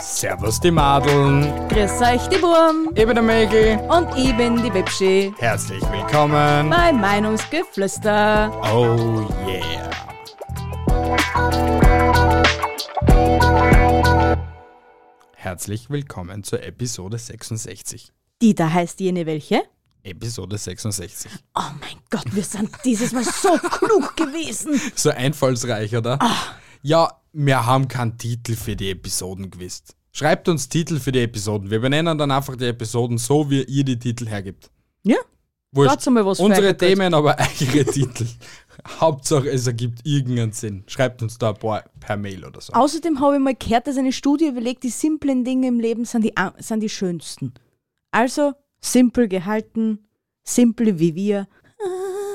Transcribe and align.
Servus 0.00 0.60
die 0.60 0.70
Madeln, 0.70 1.68
Grüß 1.68 2.00
euch, 2.00 2.28
die 2.28 2.40
Wurm. 2.42 2.90
ich 2.94 3.04
bin 3.06 3.14
der 3.14 3.22
Mägel. 3.22 3.78
Und 3.88 4.08
ich 4.16 4.36
bin 4.36 4.62
die 4.62 4.72
Webschi. 4.72 5.32
Herzlich 5.38 5.82
willkommen. 5.90 6.68
Mein 6.68 7.00
Meinungsgeflüster. 7.00 8.52
Oh 8.72 9.26
yeah. 9.48 9.90
Herzlich 15.34 15.90
willkommen 15.90 16.44
zur 16.44 16.62
Episode 16.62 17.18
66. 17.18 18.12
Die 18.40 18.54
da 18.54 18.72
heißt 18.72 19.00
jene 19.00 19.26
welche? 19.26 19.62
Episode 20.04 20.58
66. 20.58 21.30
Oh 21.54 21.60
mein 21.80 21.96
Gott, 22.10 22.34
wir 22.34 22.42
sind 22.42 22.70
dieses 22.84 23.12
Mal 23.12 23.24
so 23.24 23.56
klug 23.58 24.16
gewesen. 24.16 24.80
So 24.94 25.10
einfallsreich, 25.10 25.96
oder? 25.96 26.18
Ja, 26.82 27.20
wir 27.32 27.64
haben 27.66 27.88
keinen 27.88 28.18
Titel 28.18 28.54
für 28.56 28.76
die 28.76 28.90
Episoden 28.90 29.50
gewusst. 29.50 29.94
Schreibt 30.12 30.48
uns 30.48 30.68
Titel 30.68 30.98
für 30.98 31.12
die 31.12 31.20
Episoden. 31.20 31.70
Wir 31.70 31.80
benennen 31.80 32.18
dann 32.18 32.30
einfach 32.30 32.56
die 32.56 32.66
Episoden 32.66 33.18
so, 33.18 33.48
wie 33.50 33.62
ihr 33.62 33.84
die 33.84 33.98
Titel 33.98 34.26
hergibt. 34.26 34.70
Ja, 35.04 35.16
Wurscht. 35.74 36.06
Mal, 36.08 36.26
was 36.26 36.38
Unsere. 36.38 36.76
Themen, 36.76 37.14
aber 37.14 37.38
eigene 37.38 37.84
Titel. 37.86 38.26
Hauptsache, 39.00 39.48
es 39.48 39.66
ergibt 39.66 40.00
irgendeinen 40.04 40.52
Sinn. 40.52 40.84
Schreibt 40.86 41.22
uns 41.22 41.38
da 41.38 41.50
ein 41.50 41.56
paar 41.56 41.84
per 41.98 42.16
Mail 42.18 42.44
oder 42.44 42.60
so. 42.60 42.74
Außerdem 42.74 43.20
habe 43.20 43.36
ich 43.36 43.40
mal 43.40 43.54
gehört, 43.54 43.86
dass 43.86 43.96
eine 43.96 44.12
Studie 44.12 44.48
überlegt, 44.48 44.82
die 44.82 44.90
simplen 44.90 45.44
Dinge 45.44 45.68
im 45.68 45.80
Leben 45.80 46.04
sind 46.04 46.24
die, 46.24 46.34
sind 46.58 46.80
die 46.80 46.90
schönsten. 46.90 47.54
Also 48.10 48.52
simpel 48.82 49.28
gehalten, 49.28 50.06
simple 50.42 50.98
wie 50.98 51.14
wir. 51.14 51.48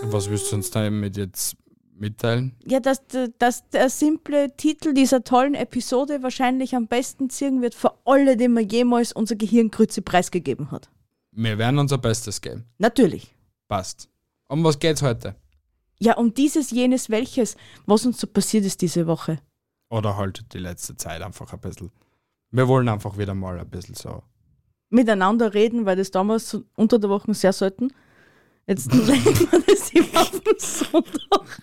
Was 0.03 0.29
willst 0.29 0.51
du 0.51 0.55
uns 0.55 0.71
damit 0.71 1.17
jetzt 1.17 1.55
mitteilen? 1.93 2.55
Ja, 2.66 2.80
dass, 2.80 3.02
dass 3.39 3.69
der 3.69 3.89
simple 3.89 4.55
Titel 4.55 4.94
dieser 4.94 5.23
tollen 5.23 5.55
Episode 5.55 6.23
wahrscheinlich 6.23 6.75
am 6.75 6.88
besten 6.88 7.30
ziehen 7.30 7.61
wird 7.61 7.75
für 7.75 7.94
alle, 8.05 8.38
denen 8.38 8.53
man 8.53 8.67
jemals 8.67 9.11
unser 9.11 9.35
Gehirngrütze 9.35 10.02
preisgegeben 10.02 10.72
hat. 10.72 10.89
Wir 11.31 11.57
werden 11.57 11.80
unser 11.80 11.97
Bestes 11.97 12.41
geben. 12.41 12.66
Natürlich. 12.77 13.35
Passt. 13.67 14.09
Um 14.47 14.63
was 14.63 14.79
geht's 14.79 15.02
heute? 15.02 15.35
Ja, 16.00 16.16
um 16.16 16.33
dieses, 16.33 16.72
jenes, 16.72 17.09
welches, 17.09 17.57
was 17.85 18.05
uns 18.05 18.19
so 18.19 18.27
passiert 18.27 18.66
ist 18.66 18.81
diese 18.81 19.07
Woche. 19.07 19.39
Oder 19.89 20.16
halt 20.17 20.53
die 20.53 20.59
letzte 20.59 20.95
Zeit 20.95 21.22
einfach 21.22 21.52
ein 21.53 21.59
bisschen. 21.59 21.91
Wir 22.52 22.67
wollen 22.67 22.88
einfach 22.88 23.17
wieder 23.17 23.33
mal 23.33 23.59
ein 23.59 23.69
bisschen 23.69 23.95
so. 23.95 24.23
Miteinander 24.89 25.53
reden, 25.53 25.85
weil 25.85 25.97
das 25.97 26.11
damals 26.11 26.57
unter 26.75 26.99
der 26.99 27.09
Woche 27.09 27.33
sehr 27.33 27.53
selten. 27.53 27.93
Jetzt 28.67 28.91
reden 28.91 29.52
wir 29.52 29.63
das 29.67 29.89
immer 29.91 30.21
auf 30.21 30.31
den 30.31 30.59
Sonntag. 30.59 31.61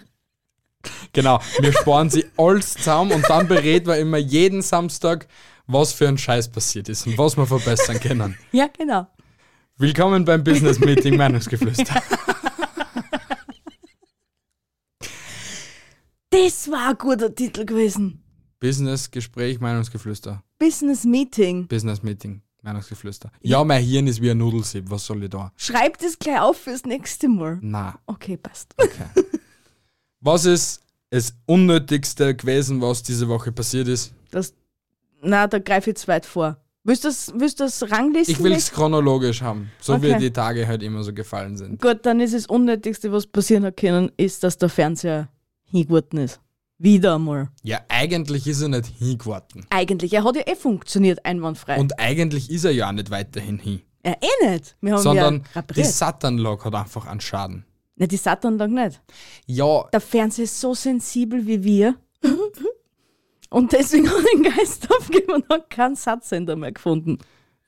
Genau, 1.13 1.41
wir 1.61 1.73
sparen 1.73 2.11
sie 2.11 2.27
alles 2.37 2.75
zusammen 2.75 3.13
und 3.13 3.25
dann 3.29 3.47
bereden 3.49 3.87
wir 3.87 3.99
immer 3.99 4.19
jeden 4.19 4.63
Samstag, 4.63 5.29
was 5.67 5.93
für 5.93 6.09
ein 6.09 6.19
Scheiß 6.19 6.51
passiert 6.51 6.89
ist 6.89 7.07
und 7.07 7.17
was 7.17 7.37
wir 7.37 7.47
verbessern 7.47 8.01
können. 8.01 8.37
Ja, 8.53 8.67
genau. 8.67 9.07
Willkommen 9.77 10.25
beim 10.25 10.45
Business 10.45 10.79
Meeting 10.81 11.17
Meinungsgeflüster. 11.17 12.03
Das 16.31 16.71
war 16.71 16.91
ein 16.91 16.99
guter 16.99 17.35
Titel 17.35 17.65
gewesen. 17.65 18.23
Business 18.61 19.11
Gespräch 19.11 19.61
Meinungsgeflüster. 19.61 20.43
Business 20.59 21.05
Meeting. 21.05 21.69
Business 21.69 22.03
Meeting 22.03 22.44
Meinungsgeflüster. 22.65 23.31
Ja, 23.43 23.63
mein 23.63 23.83
Hirn 23.85 24.07
ist 24.07 24.21
wie 24.23 24.31
ein 24.31 24.39
Nudelsieb. 24.39 24.91
Was 24.91 25.05
soll 25.07 25.23
ich 25.25 25.31
da? 25.31 25.53
Schreib 25.57 25.99
das 25.99 26.19
gleich 26.19 26.41
auf 26.41 26.57
fürs 26.57 26.85
nächste 26.85 27.29
Mal. 27.29 27.59
Na, 27.61 27.99
Okay, 28.07 28.37
passt. 28.37 28.75
okay. 28.79 29.05
was 30.21 30.45
ist 30.47 30.81
das 31.11 31.35
Unnötigste 31.47 32.35
gewesen, 32.35 32.81
was 32.81 33.03
diese 33.03 33.29
Woche 33.29 33.53
passiert 33.53 33.87
ist? 33.89 34.13
Das, 34.31 34.55
na, 35.23 35.47
da 35.47 35.59
greife 35.59 35.91
ich 35.91 35.97
zu 35.97 36.09
weit 36.09 36.27
vor. 36.27 36.57
Willst 36.87 37.05
du 37.05 37.09
das, 37.09 37.33
willst 37.37 37.61
du 37.61 37.65
das 37.65 37.91
ranglisten? 37.91 38.35
Ich 38.35 38.43
will 38.43 38.53
es 38.53 38.71
chronologisch 38.71 39.41
haben, 39.43 39.71
so 39.81 40.03
wie 40.03 40.11
Okay. 40.11 40.19
die 40.19 40.31
Tage 40.31 40.67
halt 40.67 40.83
immer 40.83 41.03
so 41.03 41.15
gefallen 41.15 41.57
sind. 41.57 41.81
Gut, 41.81 42.01
dann 42.05 42.21
ist 42.21 42.35
das 42.35 42.47
Unnötigste, 42.47 43.11
was 43.13 43.27
passieren 43.27 43.65
hat 43.65 43.77
können, 43.79 44.11
ist, 44.19 44.43
dass 44.45 44.59
der 44.59 44.69
Fernseher 44.69 45.29
hingeworden 45.65 46.19
ist. 46.19 46.41
Wieder 46.79 47.15
einmal. 47.15 47.49
Ja, 47.63 47.81
eigentlich 47.89 48.47
ist 48.47 48.61
er 48.61 48.69
nicht 48.69 48.87
hingewarten. 48.99 49.65
Eigentlich, 49.71 50.13
er 50.13 50.25
hat 50.25 50.37
ja 50.37 50.43
eh 50.47 50.57
funktioniert, 50.57 51.25
einwandfrei. 51.25 51.79
Und 51.79 51.99
eigentlich 51.99 52.51
ist 52.51 52.65
er 52.65 52.73
ja 52.73 52.89
auch 52.89 52.93
nicht 52.93 53.11
weiterhin 53.11 53.59
hin. 53.59 53.81
ja, 54.05 54.13
eh 54.21 54.51
nicht. 54.51 54.77
Wir 54.81 54.95
haben 54.95 55.03
sondern 55.03 55.45
ja 55.55 55.63
die. 55.63 55.85
Satanlog 55.85 56.65
hat 56.65 56.75
einfach 56.75 57.07
einen 57.07 57.21
Schaden. 57.21 57.65
Na, 57.97 58.07
die 58.07 58.17
Satan-Tag 58.17 58.71
nicht. 58.71 59.01
Ja, 59.47 59.85
Der 59.93 60.01
Fernseher 60.01 60.45
ist 60.45 60.61
so 60.61 60.75
sensibel 60.75 61.47
wie 61.47 61.63
wir. 61.63 61.95
Und 63.51 63.73
deswegen 63.73 64.09
hat 64.09 64.17
er 64.17 64.37
den 64.37 64.43
Geist 64.57 64.91
aufgegeben 64.91 65.33
und 65.35 65.49
hat 65.49 65.71
keinen 65.71 65.95
Satzsender 65.95 66.57
mehr 66.57 66.73
gefunden. 66.73 67.19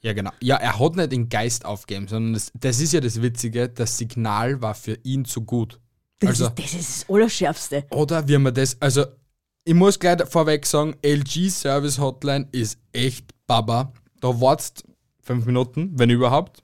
ja 0.02 0.12
genau. 0.14 0.30
Ja, 0.42 0.56
er 0.56 0.80
hat 0.80 0.96
nicht 0.96 1.12
den 1.12 1.28
Geist 1.28 1.64
aufgegeben, 1.64 2.08
sondern 2.08 2.34
das, 2.34 2.50
das 2.54 2.80
ist 2.80 2.92
ja 2.92 3.00
das 3.00 3.22
Witzige, 3.22 3.68
das 3.68 3.96
Signal 3.96 4.60
war 4.60 4.74
für 4.74 4.98
ihn 5.04 5.24
zu 5.24 5.42
gut. 5.42 5.78
Das, 6.20 6.30
Also- 6.30 6.46
ist, 6.46 6.58
das 6.58 6.74
ist 6.74 7.02
das 7.02 7.10
Allerschärfste. 7.10 7.84
Oder 7.90 8.26
wie 8.28 8.38
man 8.38 8.54
das, 8.54 8.80
also 8.80 9.04
ich 9.64 9.74
muss 9.74 9.98
gleich 9.98 10.22
vorweg 10.28 10.64
sagen, 10.64 10.94
LG 11.04 11.50
Service 11.50 11.98
Hotline 11.98 12.48
ist 12.52 12.78
echt 12.92 13.26
Baba. 13.46 13.92
Da 14.20 14.40
wartest 14.40 14.84
fünf 15.20 15.44
Minuten, 15.44 15.90
wenn 15.94 16.08
überhaupt. 16.10 16.62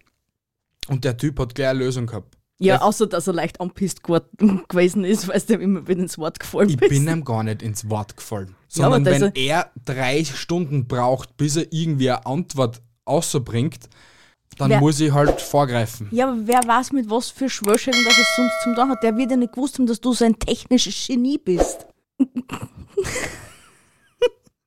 Und 0.89 1.05
der 1.05 1.17
Typ 1.17 1.39
hat 1.39 1.55
gleich 1.55 1.69
eine 1.69 1.81
Lösung 1.81 2.07
gehabt. 2.07 2.37
Ja, 2.59 2.77
Der- 2.79 2.85
außer 2.85 3.07
dass 3.09 3.27
er 3.27 3.33
leicht 3.35 3.61
anpisst 3.61 4.03
gewesen 4.05 5.05
ist, 5.05 5.27
weil 5.29 5.37
es 5.37 5.47
dem 5.47 5.61
immer 5.61 5.87
wieder 5.89 6.01
ins 6.01 6.17
Wort 6.17 6.39
gefallen 6.39 6.71
Ich 6.71 6.77
bist. 6.77 6.91
bin 6.91 7.09
ihm 7.09 7.25
gar 7.25 7.43
nicht 7.43 7.61
ins 7.63 7.89
Wort 7.91 8.17
gefallen. 8.17 8.49
Ja, 8.51 8.55
Sondern 8.69 9.05
das- 9.05 9.21
wenn 9.21 9.33
er 9.35 9.71
drei 9.85 10.25
Stunden 10.25 10.87
braucht, 10.87 11.37
bis 11.37 11.57
er 11.57 11.67
irgendwie 11.73 12.11
eine 12.11 12.25
Antwort 12.25 12.81
außerbringt, 13.05 13.89
dann 14.59 14.71
Wer- 14.71 14.81
muss 14.81 15.01
ich 15.01 15.13
halt 15.13 15.41
vorgreifen. 15.41 16.09
Ja, 16.11 16.29
aber 16.29 16.39
wer 16.47 16.61
weiß, 16.67 16.93
mit 16.93 17.09
was 17.11 17.31
für 17.31 17.49
Schwörschellen 17.49 18.05
das 18.05 18.19
es 18.19 18.37
sonst 18.37 18.53
zum 18.63 18.75
Tun 18.75 18.89
hat. 18.89 19.03
Der 19.03 19.17
wird 19.17 19.31
ja 19.31 19.37
nicht 19.37 19.53
gewusst 19.53 19.79
haben, 19.79 19.87
dass 19.87 20.01
du 20.01 20.13
so 20.13 20.25
ein 20.25 20.39
technisches 20.39 21.07
Genie 21.07 21.39
bist. 21.39 21.87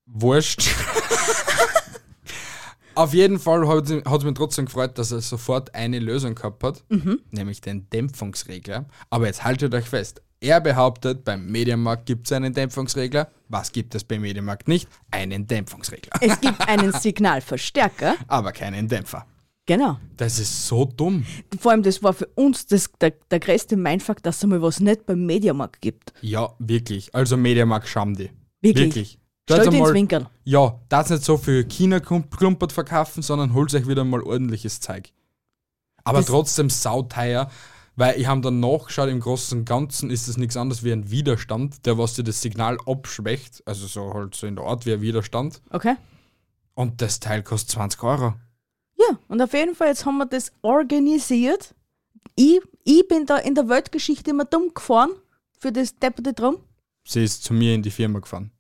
Wurscht. 0.05 0.69
Auf 2.95 3.13
jeden 3.13 3.39
Fall 3.39 3.67
hat 3.67 3.89
es 3.89 4.23
mich 4.23 4.33
trotzdem 4.35 4.65
gefreut, 4.65 4.97
dass 4.97 5.11
er 5.11 5.19
sofort 5.19 5.75
eine 5.75 5.99
Lösung 5.99 6.33
gehabt 6.33 6.63
hat, 6.63 6.83
nämlich 7.31 7.59
den 7.59 7.89
Dämpfungsregler. 7.89 8.85
Aber 9.09 9.25
jetzt 9.25 9.43
haltet 9.43 9.73
euch 9.73 9.85
fest. 9.89 10.21
Er 10.39 10.61
behauptet, 10.61 11.25
beim 11.25 11.45
Mediamarkt 11.47 12.05
gibt 12.05 12.27
es 12.27 12.31
einen 12.31 12.53
Dämpfungsregler. 12.53 13.29
Was 13.49 13.71
gibt 13.71 13.95
es 13.95 14.03
beim 14.03 14.21
Mediamarkt 14.21 14.67
nicht? 14.67 14.87
Einen 15.11 15.47
Dämpfungsregler. 15.47 16.13
Es 16.21 16.39
gibt 16.39 16.67
einen 16.69 16.91
Signalverstärker. 16.99 18.15
Aber 18.27 18.51
keinen 18.53 18.87
Dämpfer. 18.87 19.25
Genau. 19.65 19.97
Das 20.17 20.37
ist 20.39 20.67
so 20.67 20.85
dumm. 20.85 21.25
Vor 21.59 21.71
allem, 21.71 21.81
das 21.81 22.03
war 22.03 22.13
für 22.13 22.27
uns 22.35 22.67
das, 22.67 22.89
der, 23.01 23.11
der 23.31 23.39
größte 23.39 23.75
Mindfuck, 23.75 24.21
dass 24.21 24.37
es 24.37 24.43
einmal 24.43 24.61
was 24.61 24.79
nicht 24.79 25.05
beim 25.05 25.25
Mediamarkt 25.25 25.81
gibt. 25.81 26.13
Ja, 26.21 26.53
wirklich. 26.59 27.13
Also 27.15 27.35
Mediamarkt 27.35 27.87
scham 27.87 28.15
die. 28.15 28.29
Wirklich? 28.61 28.85
Wirklich. 28.85 29.19
Stell 29.47 29.63
Schaut 29.63 29.73
dir 29.73 29.77
ins 29.79 29.93
Winkel. 29.93 30.27
Ja, 30.43 30.79
das 30.89 31.09
nicht 31.09 31.23
so 31.23 31.37
für 31.37 31.63
China 31.65 31.99
klumpert 31.99 32.71
verkaufen, 32.71 33.21
sondern 33.21 33.53
holt 33.53 33.73
euch 33.73 33.87
wieder 33.87 34.03
mal 34.03 34.21
ordentliches 34.21 34.79
Zeug. 34.79 35.11
Aber 36.03 36.19
Das- 36.19 36.27
trotzdem 36.27 36.69
sauteuer, 36.69 37.49
weil 37.95 38.19
ich 38.19 38.27
habe 38.27 38.41
dann 38.41 38.59
nachgeschaut, 38.59 39.09
im 39.09 39.19
Großen 39.19 39.59
und 39.59 39.65
Ganzen 39.65 40.09
ist 40.11 40.27
es 40.27 40.37
nichts 40.37 40.57
anderes 40.57 40.83
wie 40.83 40.91
ein 40.91 41.09
Widerstand, 41.09 41.85
der 41.85 41.97
was 41.97 42.13
dir 42.13 42.23
das 42.23 42.41
Signal 42.41 42.77
abschwächt, 42.85 43.63
also 43.65 43.87
so 43.87 44.13
halt 44.13 44.35
so 44.35 44.45
in 44.47 44.55
der 44.55 44.65
Art 44.65 44.85
wie 44.85 44.93
ein 44.93 45.01
Widerstand. 45.01 45.61
Okay? 45.71 45.95
Und 46.73 47.01
das 47.01 47.19
Teil 47.19 47.41
kostet 47.41 47.71
20 47.71 48.03
Euro. 48.03 48.33
Ja, 48.97 49.19
und 49.27 49.41
auf 49.41 49.53
jeden 49.53 49.75
Fall, 49.75 49.89
jetzt 49.89 50.05
haben 50.05 50.17
wir 50.17 50.25
das 50.25 50.51
organisiert. 50.61 51.73
Ich, 52.35 52.59
ich 52.83 53.07
bin 53.07 53.25
da 53.25 53.37
in 53.37 53.55
der 53.55 53.67
Weltgeschichte 53.69 54.29
immer 54.31 54.45
dumm 54.45 54.71
gefahren 54.73 55.11
für 55.59 55.71
das 55.71 55.97
depperte 55.97 56.33
Drum. 56.33 56.57
Sie 57.07 57.23
ist 57.23 57.43
zu 57.43 57.53
mir 57.53 57.73
in 57.75 57.81
die 57.83 57.91
Firma 57.91 58.19
gefahren. 58.19 58.51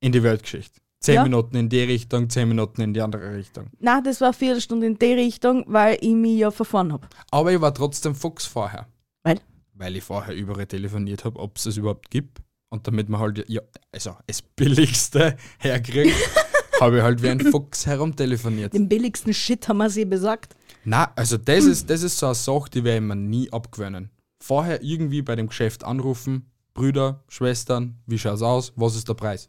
In 0.00 0.12
die 0.12 0.22
Weltgeschichte. 0.22 0.80
Zehn 1.00 1.14
Ja. 1.16 1.22
Minuten 1.22 1.56
in 1.56 1.68
die 1.68 1.80
Richtung, 1.82 2.28
zehn 2.30 2.48
Minuten 2.48 2.80
in 2.80 2.94
die 2.94 3.00
andere 3.00 3.34
Richtung. 3.36 3.66
Na, 3.78 4.00
das 4.00 4.20
war 4.20 4.28
eine 4.28 4.34
Viertelstunde 4.34 4.86
in 4.86 4.98
die 4.98 5.12
Richtung, 5.12 5.64
weil 5.68 5.98
ich 6.00 6.14
mich 6.14 6.38
ja 6.38 6.50
verfahren 6.50 6.92
habe. 6.92 7.06
Aber 7.30 7.52
ich 7.52 7.60
war 7.60 7.72
trotzdem 7.72 8.14
Fuchs 8.14 8.46
vorher. 8.46 8.86
Weil? 9.22 9.40
Weil 9.74 9.96
ich 9.96 10.04
vorher 10.04 10.34
überall 10.34 10.66
telefoniert 10.66 11.24
habe, 11.24 11.38
ob 11.38 11.56
es 11.56 11.66
es 11.66 11.76
überhaupt 11.76 12.10
gibt. 12.10 12.38
Und 12.68 12.86
damit 12.86 13.08
man 13.08 13.20
halt, 13.20 13.48
ja, 13.48 13.60
also 13.92 14.16
das 14.26 14.42
Billigste 14.42 15.36
herkriegt, 15.58 16.16
habe 16.80 16.98
ich 16.98 17.02
halt 17.02 17.22
wie 17.22 17.28
ein 17.28 17.40
Fuchs 17.40 17.86
herumtelefoniert. 17.86 18.72
Den 18.74 18.88
billigsten 18.88 19.32
Shit 19.34 19.68
haben 19.68 19.78
wir 19.78 19.90
sie 19.90 20.04
besagt. 20.04 20.54
Na, 20.84 21.10
also 21.16 21.36
das 21.36 21.64
ist, 21.64 21.90
das 21.90 22.02
ist 22.02 22.18
so 22.18 22.26
eine 22.26 22.34
Sache, 22.34 22.70
die 22.70 22.84
werde 22.84 22.98
ich 22.98 23.08
mir 23.08 23.16
nie 23.16 23.52
abgewöhnen. 23.52 24.10
Vorher 24.40 24.82
irgendwie 24.82 25.22
bei 25.22 25.34
dem 25.36 25.48
Geschäft 25.48 25.82
anrufen, 25.84 26.50
Brüder, 26.74 27.24
Schwestern, 27.28 27.96
wie 28.06 28.18
schaut's 28.18 28.42
aus, 28.42 28.72
was 28.76 28.94
ist 28.94 29.08
der 29.08 29.14
Preis? 29.14 29.48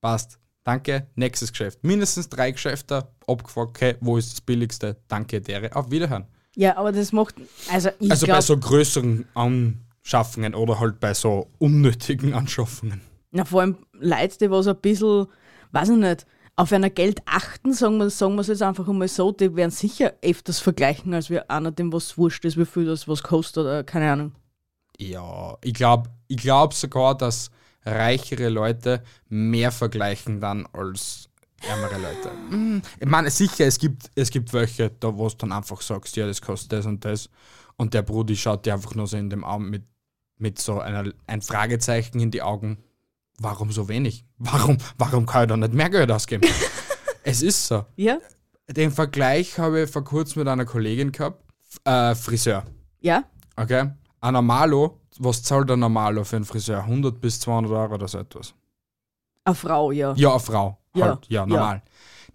Passt. 0.00 0.38
Danke, 0.64 1.06
nächstes 1.14 1.52
Geschäft. 1.52 1.84
Mindestens 1.84 2.28
drei 2.30 2.50
Geschäfte 2.50 3.06
abgefragt, 3.26 3.68
okay, 3.70 3.96
wo 4.00 4.16
ist 4.16 4.32
das 4.32 4.40
billigste? 4.40 4.96
Danke, 5.08 5.42
dere, 5.42 5.76
auf 5.76 5.90
Wiederhören. 5.90 6.24
Ja, 6.56 6.76
aber 6.78 6.90
das 6.90 7.12
macht, 7.12 7.34
also 7.70 7.90
ich 8.00 8.10
Also 8.10 8.26
bei 8.26 8.32
glaube, 8.32 8.42
so 8.42 8.56
größeren 8.56 9.26
Anschaffungen 9.34 10.54
oder 10.54 10.80
halt 10.80 11.00
bei 11.00 11.12
so 11.12 11.50
unnötigen 11.58 12.32
Anschaffungen. 12.32 13.00
na, 13.30 13.44
vor 13.44 13.60
allem 13.60 13.76
Leute, 13.92 14.38
die 14.38 14.50
was 14.50 14.66
ein 14.66 14.76
bisschen, 14.76 15.26
weiß 15.72 15.90
ich 15.90 15.96
nicht, 15.96 16.26
auf 16.56 16.72
einer 16.72 16.90
Geld 16.90 17.20
achten, 17.26 17.72
sagen 17.72 17.98
wir 17.98 18.10
sagen 18.10 18.38
es 18.38 18.46
jetzt 18.48 18.62
einfach 18.62 18.88
einmal 18.88 19.08
so, 19.08 19.32
die 19.32 19.54
werden 19.56 19.70
sicher 19.70 20.14
öfters 20.22 20.60
vergleichen, 20.60 21.14
als 21.14 21.30
wir 21.30 21.50
einer, 21.50 21.72
dem 21.72 21.92
was 21.92 22.16
wurscht 22.16 22.44
ist, 22.44 22.56
wie 22.56 22.66
viel 22.66 22.86
das 22.86 23.08
was 23.08 23.22
kostet 23.22 23.64
oder 23.64 23.84
keine 23.84 24.10
Ahnung. 24.12 24.32
Ja, 24.98 25.56
ich 25.62 25.74
glaube 25.74 26.10
ich 26.28 26.36
glaub 26.38 26.72
sogar, 26.74 27.16
dass 27.16 27.50
reichere 27.84 28.48
Leute 28.48 29.02
mehr 29.28 29.72
vergleichen 29.72 30.40
dann 30.40 30.66
als 30.72 31.28
ärmere 31.60 31.98
Leute. 31.98 32.38
Mm, 32.50 32.82
Ich 33.00 33.06
meine, 33.08 33.30
sicher, 33.30 33.66
es 33.66 33.78
gibt, 33.78 34.10
es 34.14 34.30
gibt 34.30 34.52
welche, 34.52 34.90
da 34.90 35.16
wo 35.16 35.28
du 35.28 35.36
dann 35.36 35.52
einfach 35.52 35.80
sagst, 35.80 36.16
ja, 36.16 36.26
das 36.26 36.40
kostet 36.42 36.72
das 36.72 36.86
und 36.86 37.04
das. 37.04 37.30
Und 37.76 37.94
der 37.94 38.02
Brudi 38.02 38.36
schaut 38.36 38.66
dir 38.66 38.74
einfach 38.74 38.94
nur 38.94 39.06
so 39.06 39.16
in 39.16 39.30
dem 39.30 39.44
Augen 39.44 39.70
mit, 39.70 39.84
mit 40.38 40.60
so 40.60 40.80
einer, 40.80 41.12
ein 41.26 41.42
Fragezeichen 41.42 42.20
in 42.20 42.30
die 42.30 42.42
Augen. 42.42 42.78
Warum 43.38 43.72
so 43.72 43.88
wenig? 43.88 44.24
Warum, 44.38 44.78
warum 44.98 45.26
kann 45.26 45.44
ich 45.44 45.48
da 45.48 45.56
nicht 45.56 45.74
mehr 45.74 45.90
Geld 45.90 46.10
ausgeben? 46.10 46.48
es 47.24 47.42
ist 47.42 47.66
so. 47.66 47.84
Ja? 47.96 48.18
Den 48.68 48.90
Vergleich 48.90 49.58
habe 49.58 49.82
ich 49.82 49.90
vor 49.90 50.04
kurzem 50.04 50.40
mit 50.40 50.48
einer 50.48 50.64
Kollegin 50.64 51.12
gehabt. 51.12 51.42
Äh, 51.84 52.14
Friseur. 52.14 52.64
Ja? 53.00 53.24
Okay? 53.56 53.90
Ein 54.20 54.32
Normalo, 54.32 55.00
was 55.18 55.42
zahlt 55.42 55.70
ein 55.70 55.80
Normalo 55.80 56.24
für 56.24 56.36
einen 56.36 56.44
Friseur? 56.44 56.78
100 56.80 57.20
bis 57.20 57.40
200 57.40 57.72
Euro 57.72 57.94
oder 57.94 58.08
so 58.08 58.18
etwas. 58.18 58.54
Eine 59.44 59.54
Frau, 59.54 59.90
ja. 59.90 60.14
Ja, 60.16 60.30
eine 60.30 60.40
Frau. 60.40 60.78
Ja, 60.94 61.06
Halt, 61.06 61.26
ja, 61.28 61.40
ja. 61.40 61.46
normal. 61.46 61.82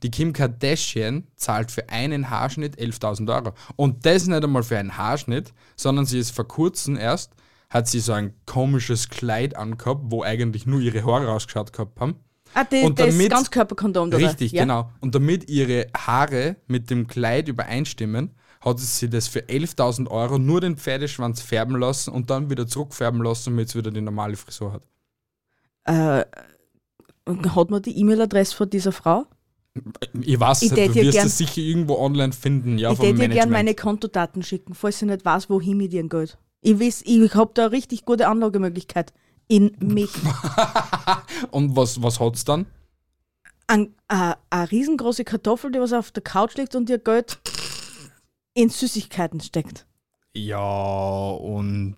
Die 0.03 0.11
Kim 0.11 0.31
Kardashian 0.31 1.27
zahlt 1.35 1.71
für 1.71 1.89
einen 1.89 2.29
Haarschnitt 2.29 2.77
11.000 2.77 3.33
Euro. 3.33 3.53
Und 3.75 4.05
das 4.05 4.27
nicht 4.27 4.43
einmal 4.43 4.63
für 4.63 4.77
einen 4.77 4.95
Haarschnitt, 4.95 5.53
sondern 5.75 6.05
sie 6.05 6.19
ist 6.19 6.31
vor 6.31 6.47
kurzem 6.47 6.95
erst, 6.95 7.33
hat 7.69 7.87
sie 7.87 7.99
so 7.99 8.13
ein 8.13 8.33
komisches 8.45 9.09
Kleid 9.09 9.55
angehabt, 9.55 10.01
wo 10.05 10.23
eigentlich 10.23 10.65
nur 10.65 10.81
ihre 10.81 11.03
Haare 11.05 11.27
rausgeschaut 11.27 11.71
gehabt 11.71 11.99
haben. 11.99 12.15
Ah, 12.55 12.63
die, 12.63 12.81
Und 12.81 12.99
das 12.99 13.09
damit- 13.09 13.29
Ganzkörperkondom, 13.31 14.07
oder? 14.07 14.17
Richtig, 14.17 14.51
ja? 14.53 14.63
genau. 14.63 14.89
Und 15.01 15.13
damit 15.13 15.47
ihre 15.49 15.85
Haare 15.95 16.55
mit 16.67 16.89
dem 16.89 17.05
Kleid 17.07 17.47
übereinstimmen, 17.47 18.31
hat 18.61 18.79
sie 18.79 19.09
das 19.09 19.27
für 19.27 19.41
11.000 19.47 20.09
Euro 20.09 20.39
nur 20.39 20.59
den 20.59 20.75
Pferdeschwanz 20.77 21.41
färben 21.41 21.77
lassen 21.77 22.11
und 22.11 22.29
dann 22.29 22.49
wieder 22.49 22.67
zurückfärben 22.67 23.21
lassen, 23.21 23.51
damit 23.51 23.69
sie 23.69 23.77
wieder 23.77 23.91
die 23.91 24.01
normale 24.01 24.35
Frisur 24.35 24.73
hat. 24.73 24.83
Äh, 25.85 26.25
hat 27.49 27.69
man 27.69 27.81
die 27.83 27.97
E-Mail-Adresse 27.99 28.55
von 28.55 28.69
dieser 28.69 28.91
Frau? 28.91 29.27
Ich 30.19 30.39
weiß, 30.39 30.63
Ich 30.63 30.71
du 30.71 30.95
wirst 30.95 31.23
es 31.23 31.37
sicher 31.37 31.61
irgendwo 31.61 31.97
online 31.99 32.33
finden, 32.33 32.79
ja, 32.79 32.91
ich 32.91 32.99
hätte 32.99 33.13
dir 33.19 33.29
gerne 33.29 33.51
meine 33.51 33.75
Kontodaten 33.75 34.41
schicken, 34.43 34.73
falls 34.73 34.99
sie 34.99 35.05
nicht 35.05 35.23
weiß, 35.23 35.49
wohin 35.49 35.77
mit 35.77 35.93
ihrem 35.93 36.09
Geld. 36.09 36.37
Ich 36.61 36.79
weiß, 36.79 37.03
ich 37.05 37.33
habe 37.35 37.51
da 37.53 37.63
eine 37.63 37.71
richtig 37.71 38.05
gute 38.05 38.27
Anlagemöglichkeit 38.27 39.13
in 39.47 39.75
mich. 39.79 40.11
und 41.51 41.75
was, 41.75 42.01
was 42.01 42.19
hat's 42.19 42.43
dann? 42.43 42.65
Ein, 43.67 43.95
äh, 44.07 44.33
eine 44.49 44.71
riesengroße 44.71 45.23
Kartoffel, 45.23 45.71
die 45.71 45.79
was 45.79 45.93
auf 45.93 46.11
der 46.11 46.23
Couch 46.23 46.55
liegt 46.55 46.75
und 46.75 46.89
ihr 46.89 46.97
Geld 46.97 47.39
in 48.53 48.69
Süßigkeiten 48.69 49.39
steckt. 49.39 49.85
Ja, 50.33 51.29
und 51.31 51.95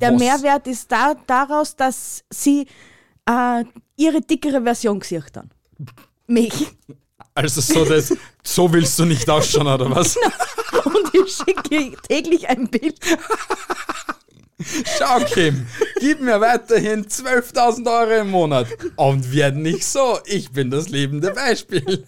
Der 0.00 0.12
was? 0.12 0.20
Mehrwert 0.20 0.66
ist 0.66 0.90
da, 0.90 1.14
daraus, 1.26 1.76
dass 1.76 2.24
sie 2.30 2.66
äh, 3.28 3.64
ihre 3.96 4.20
dickere 4.20 4.62
Version 4.62 5.00
sieht 5.00 5.36
dann. 5.36 5.50
Mich. 6.26 6.66
Also 7.34 7.60
so, 7.60 7.84
das, 7.84 8.14
so 8.42 8.72
willst 8.72 8.98
du 8.98 9.04
nicht 9.04 9.28
ausschauen, 9.28 9.66
oder 9.66 9.90
was? 9.90 10.16
Und 10.84 11.14
ich 11.14 11.36
schicke 11.36 11.96
täglich 12.08 12.48
ein 12.48 12.68
Bild. 12.68 12.98
Schau, 14.98 15.18
Kim, 15.24 15.66
gib 15.98 16.20
mir 16.20 16.40
weiterhin 16.40 17.06
12.000 17.06 17.86
Euro 17.86 18.20
im 18.20 18.30
Monat. 18.30 18.68
Und 18.96 19.32
werd 19.32 19.56
nicht 19.56 19.84
so, 19.84 20.18
ich 20.24 20.50
bin 20.52 20.70
das 20.70 20.88
lebende 20.88 21.32
Beispiel. 21.32 22.04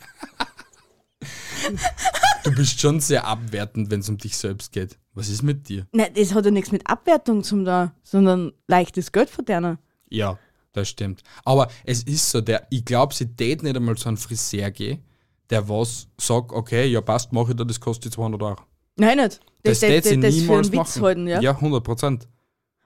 Du 2.44 2.55
bist 2.55 2.81
schon 2.81 3.00
sehr 3.00 3.26
abwertend, 3.26 3.90
wenn 3.90 4.00
es 4.00 4.08
um 4.08 4.19
dich 4.19 4.37
selbst 4.37 4.72
geht. 4.72 4.99
Was 5.14 5.28
ist 5.28 5.43
mit 5.43 5.69
dir? 5.69 5.87
Nein, 5.93 6.11
das 6.14 6.34
hat 6.34 6.44
ja 6.44 6.50
nichts 6.50 6.72
mit 6.72 6.87
Abwertung 6.87 7.43
zum 7.43 7.64
da, 7.64 7.94
sondern 8.02 8.52
leichtes 8.66 9.12
Geld 9.12 9.31
verdienen. 9.31 9.78
Ja, 10.11 10.38
das 10.75 10.88
stimmt. 10.88 11.23
Aber 11.44 11.69
es 11.85 12.03
ist 12.03 12.31
so, 12.31 12.41
der, 12.43 12.67
ich 12.71 12.85
glaube, 12.85 13.15
sie 13.15 13.35
tät 13.35 13.62
nicht 13.62 13.75
einmal 13.76 13.97
zu 13.97 14.09
einem 14.09 14.19
Friseur 14.19 14.71
gehen, 14.71 15.03
der 15.50 15.69
was 15.69 16.06
sagt, 16.19 16.53
okay, 16.53 16.87
ja 16.87 17.00
passt, 17.00 17.32
mache 17.32 17.50
ich 17.53 17.56
da, 17.56 17.65
das 17.65 17.81
kostet 17.81 18.12
200 18.12 18.43
Euro. 18.43 18.61
Nein, 18.97 19.17
nicht. 19.19 19.41
Das, 19.62 19.81
das, 19.81 19.88
tät 19.88 20.05
sie 20.05 20.21
das 20.21 20.35
für 20.35 20.41
niemals 20.43 20.67
einen 20.71 20.73
Witz 20.81 20.97
machen. 20.97 21.03
halten, 21.03 21.26
ja. 21.29 21.41
ja, 21.41 21.50
100 21.53 21.82
Prozent. 21.82 22.29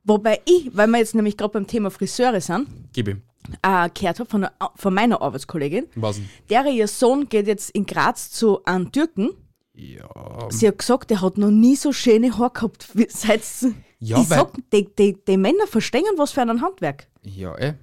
Wobei 0.05 0.41
ich, 0.47 0.71
weil 0.75 0.87
wir 0.89 0.99
jetzt 0.99 1.15
nämlich 1.15 1.37
gerade 1.37 1.53
beim 1.53 1.67
Thema 1.67 1.91
Friseure 1.91 2.41
sind, 2.41 2.67
Gib 2.93 3.09
ihm. 3.09 3.23
äh, 3.63 3.89
gehört 3.93 4.21
habe 4.21 4.31
von, 4.31 4.45
einer- 4.45 4.53
von 4.77 4.95
meiner 4.95 5.21
Arbeitskollegin, 5.21 5.87
Was 5.97 6.17
denn? 6.17 6.29
deren 6.49 6.73
ihr 6.75 6.89
Sohn 6.89 7.29
geht 7.29 7.47
jetzt 7.47 7.71
in 7.71 7.85
Graz 7.85 8.31
zu 8.31 8.65
einem 8.65 8.91
Türken. 8.93 9.31
Ja, 9.75 10.09
Sie 10.51 10.67
hat 10.67 10.79
gesagt, 10.79 11.11
der 11.11 11.21
hat 11.21 11.37
noch 11.39 11.51
nie 11.51 11.77
so 11.77 11.93
schöne 11.93 12.37
Haare 12.39 12.53
gehabt. 12.53 12.89
wie- 12.95 13.07
Seit 13.11 13.43
Ja, 14.01 14.21
ich 14.21 14.29
sag, 14.29 14.53
die, 14.73 14.89
die, 14.95 15.17
die 15.27 15.37
Männer 15.37 15.67
verstehen 15.67 16.05
was 16.17 16.31
für 16.33 16.43
ein 16.43 16.61
Handwerk. 16.63 17.09
ja, 17.23 17.57
eh. 17.59 17.75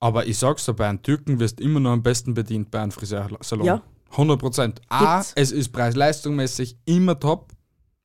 Aber 0.00 0.26
ich 0.26 0.36
sag's 0.36 0.66
dir, 0.66 0.74
bei 0.74 0.86
einem 0.86 1.00
Türken 1.02 1.40
wirst 1.40 1.58
du 1.58 1.64
immer 1.64 1.80
noch 1.80 1.92
am 1.92 2.02
besten 2.02 2.34
bedient 2.34 2.70
bei 2.70 2.80
einem 2.80 2.90
Friseursalon. 2.92 3.64
Ja. 3.64 3.82
100 4.10 4.38
Prozent. 4.38 4.82
A, 4.90 5.16
Gibt's. 5.16 5.32
es 5.34 5.50
ist 5.50 5.70
preis-leistungsmäßig 5.72 6.76
immer 6.84 7.18
top. 7.18 7.52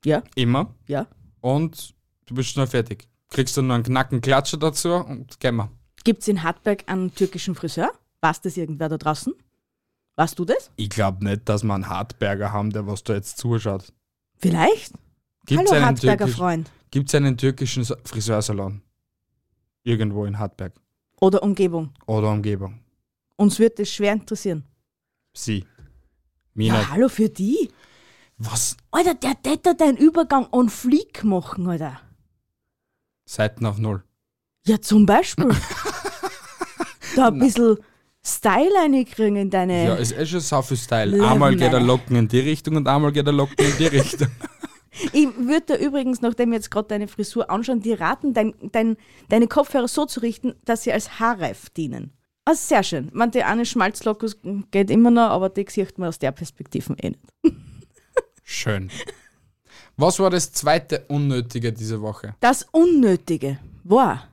Ja, 0.04 0.22
Immer. 0.34 0.74
ja. 0.86 1.06
Und 1.40 1.94
du 2.24 2.34
bist 2.34 2.48
schnell 2.50 2.66
fertig. 2.66 3.06
Kriegst 3.28 3.54
du 3.56 3.62
noch 3.62 3.74
einen 3.74 3.84
Knacken 3.84 4.22
Klatscher 4.22 4.56
dazu 4.56 4.94
und 4.94 5.38
gehen 5.40 5.56
wir. 5.56 5.70
Gibt 6.02 6.22
es 6.22 6.28
in 6.28 6.42
Hartberg 6.42 6.84
einen 6.86 7.14
türkischen 7.14 7.54
Friseur? 7.54 7.90
Weiß 8.22 8.40
das 8.40 8.56
irgendwer 8.56 8.88
da 8.88 8.96
draußen? 8.96 9.34
Weißt 10.16 10.38
du 10.38 10.46
das? 10.46 10.70
Ich 10.76 10.88
glaube 10.88 11.22
nicht, 11.24 11.48
dass 11.50 11.62
wir 11.64 11.74
einen 11.74 11.88
Hartberger 11.90 12.50
haben, 12.50 12.70
der 12.70 12.86
was 12.86 13.04
da 13.04 13.12
jetzt 13.14 13.36
zuschaut. 13.36 13.92
Vielleicht? 14.38 14.94
Gibt's 15.44 15.70
Hallo 15.70 15.76
einen, 15.76 15.84
Hartberger 15.86 16.24
türkisch, 16.24 16.36
Freund. 16.36 16.70
Gibt's 16.90 17.14
einen 17.14 17.36
türkischen 17.36 17.84
Sa- 17.84 17.96
Friseursalon? 18.04 18.82
Irgendwo 19.82 20.24
in 20.24 20.38
Hartberg. 20.38 20.74
Oder 21.20 21.42
Umgebung. 21.42 21.92
Oder 22.06 22.30
Umgebung. 22.30 22.80
Uns 23.36 23.58
wird 23.58 23.78
das 23.78 23.88
schwer 23.90 24.12
interessieren. 24.12 24.64
Sie. 25.32 25.64
Mir 26.54 26.68
Ja, 26.68 26.90
hallo 26.90 27.08
für 27.08 27.28
die. 27.28 27.70
Was? 28.36 28.76
Alter, 28.90 29.14
der 29.14 29.36
hätte 29.46 29.74
deinen 29.74 29.96
Übergang 29.96 30.46
on 30.52 30.68
fleek 30.68 31.24
machen, 31.24 31.68
Alter. 31.68 32.00
Seiten 33.24 33.64
auf 33.66 33.78
Null. 33.78 34.02
Ja, 34.66 34.80
zum 34.80 35.06
Beispiel. 35.06 35.48
da 37.16 37.28
ein 37.28 37.38
bisschen 37.38 37.78
Style 38.24 38.70
reinkriegen 38.78 39.36
in 39.36 39.50
deine. 39.50 39.84
Ja, 39.86 39.96
es 39.96 40.10
ist 40.12 40.28
schon 40.30 40.40
so 40.40 40.62
viel 40.62 40.76
Style. 40.76 41.26
Einmal 41.26 41.52
geht 41.56 41.72
Matter. 41.72 41.80
Locken 41.80 42.16
in 42.16 42.28
die 42.28 42.40
Richtung 42.40 42.76
und 42.76 42.86
einmal 42.88 43.12
geht 43.12 43.26
der 43.26 43.32
Locken 43.32 43.64
in 43.64 43.76
die 43.78 43.86
Richtung. 43.86 44.28
Ich 45.12 45.28
würde 45.36 45.78
dir 45.78 45.86
übrigens, 45.86 46.20
nachdem 46.20 46.50
wir 46.50 46.56
jetzt 46.56 46.70
gerade 46.70 46.88
deine 46.88 47.08
Frisur 47.08 47.50
anschauen, 47.50 47.80
dir 47.80 48.00
raten, 48.00 48.34
dein, 48.34 48.54
dein, 48.72 48.96
deine 49.28 49.46
Kopfhörer 49.46 49.88
so 49.88 50.06
zu 50.06 50.20
richten, 50.20 50.54
dass 50.64 50.82
sie 50.82 50.92
als 50.92 51.18
Haarreif 51.18 51.70
dienen. 51.70 52.12
Also 52.44 52.60
sehr 52.66 52.82
schön. 52.82 53.10
Man, 53.12 53.30
die 53.30 53.42
eine 53.42 53.66
Schmalzlocke 53.66 54.28
geht 54.70 54.90
immer 54.90 55.10
noch, 55.10 55.30
aber 55.30 55.48
die 55.48 55.66
sieht 55.68 55.98
man 55.98 56.08
aus 56.08 56.18
der 56.18 56.32
Perspektive 56.32 56.94
eh 57.00 57.10
nicht. 57.10 57.56
Schön. 58.42 58.90
Was 59.96 60.18
war 60.18 60.30
das 60.30 60.52
zweite 60.52 61.04
Unnötige 61.08 61.72
diese 61.72 62.00
Woche? 62.00 62.34
Das 62.40 62.66
Unnötige 62.72 63.58
war, 63.84 64.28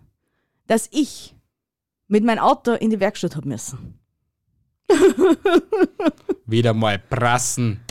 dass 0.66 0.90
ich 0.92 1.36
mit 2.08 2.24
meinem 2.24 2.40
Auto 2.40 2.72
in 2.74 2.90
die 2.90 3.00
Werkstatt 3.00 3.36
habe 3.36 3.50
müssen. 3.50 4.00
Wieder 6.46 6.74
mal 6.74 6.98
prassen, 6.98 7.82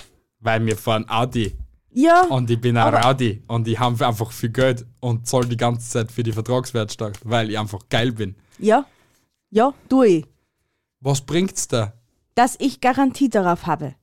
weil 0.40 0.64
wir 0.64 0.76
fahren 0.76 1.04
Audi 1.08 1.54
Ja, 1.98 2.24
und 2.24 2.50
ich 2.50 2.60
bin 2.60 2.76
ein 2.76 2.94
Rowdy 2.94 3.42
und 3.46 3.66
ich 3.66 3.78
habe 3.78 4.06
einfach 4.06 4.30
viel 4.30 4.50
Geld 4.50 4.84
und 5.00 5.26
zahle 5.26 5.46
die 5.46 5.56
ganze 5.56 5.88
Zeit 5.88 6.12
für 6.12 6.22
die 6.22 6.32
Vertragswertsteuer, 6.32 7.12
weil 7.24 7.48
ich 7.48 7.58
einfach 7.58 7.88
geil 7.88 8.12
bin. 8.12 8.34
ja, 8.58 8.84
ja, 9.48 9.72
tue 9.88 10.06
ich. 10.08 10.26
Was 11.00 11.22
bringt's 11.22 11.68
da? 11.68 11.94
Dass 12.34 12.56
ich 12.58 12.82
Garantie 12.82 13.30
darauf 13.30 13.64
habe. 13.64 13.94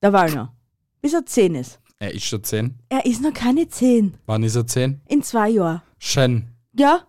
Der 0.00 0.12
Wallner. 0.12 0.54
Bis 1.00 1.14
er 1.14 1.26
10 1.26 1.56
ist. 1.56 1.80
Er 1.98 2.14
ist 2.14 2.24
schon 2.24 2.44
10. 2.44 2.78
Er 2.88 3.04
ist 3.04 3.20
noch 3.20 3.34
keine 3.34 3.66
10. 3.66 4.14
Wann 4.26 4.44
ist 4.44 4.54
er 4.54 4.68
10? 4.68 5.00
In 5.08 5.24
zwei 5.24 5.48
Jahren. 5.48 5.82
Schön. 5.98 6.52
Ja, 6.72 7.00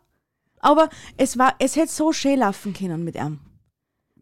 aber 0.60 0.90
es 1.18 1.38
war, 1.38 1.54
es 1.60 1.76
hätte 1.76 1.92
so 1.92 2.14
schön 2.14 2.40
laufen 2.40 2.74
können 2.74 3.04
mit 3.04 3.16
ihm. 3.16 3.42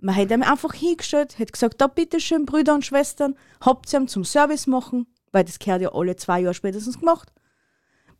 Man 0.02 0.16
hätte 0.16 0.34
ihm 0.34 0.44
einfach 0.44 0.74
hingestellt, 0.74 1.40
hätte 1.40 1.54
gesagt, 1.54 1.80
da 1.80 1.88
bitteschön, 1.88 2.46
Brüder 2.46 2.74
und 2.74 2.86
Schwestern, 2.86 3.36
habt 3.62 3.94
ihr 3.94 4.02
ihm 4.02 4.10
zum 4.10 4.26
Service 4.26 4.68
machen, 4.68 5.08
weil 5.32 5.44
das 5.44 5.60
gehört 5.60 5.82
ja 5.82 5.94
alle 5.94 6.16
zwei 6.16 6.42
Jahre 6.42 6.54
spätestens 6.54 7.00
gemacht. 7.00 7.32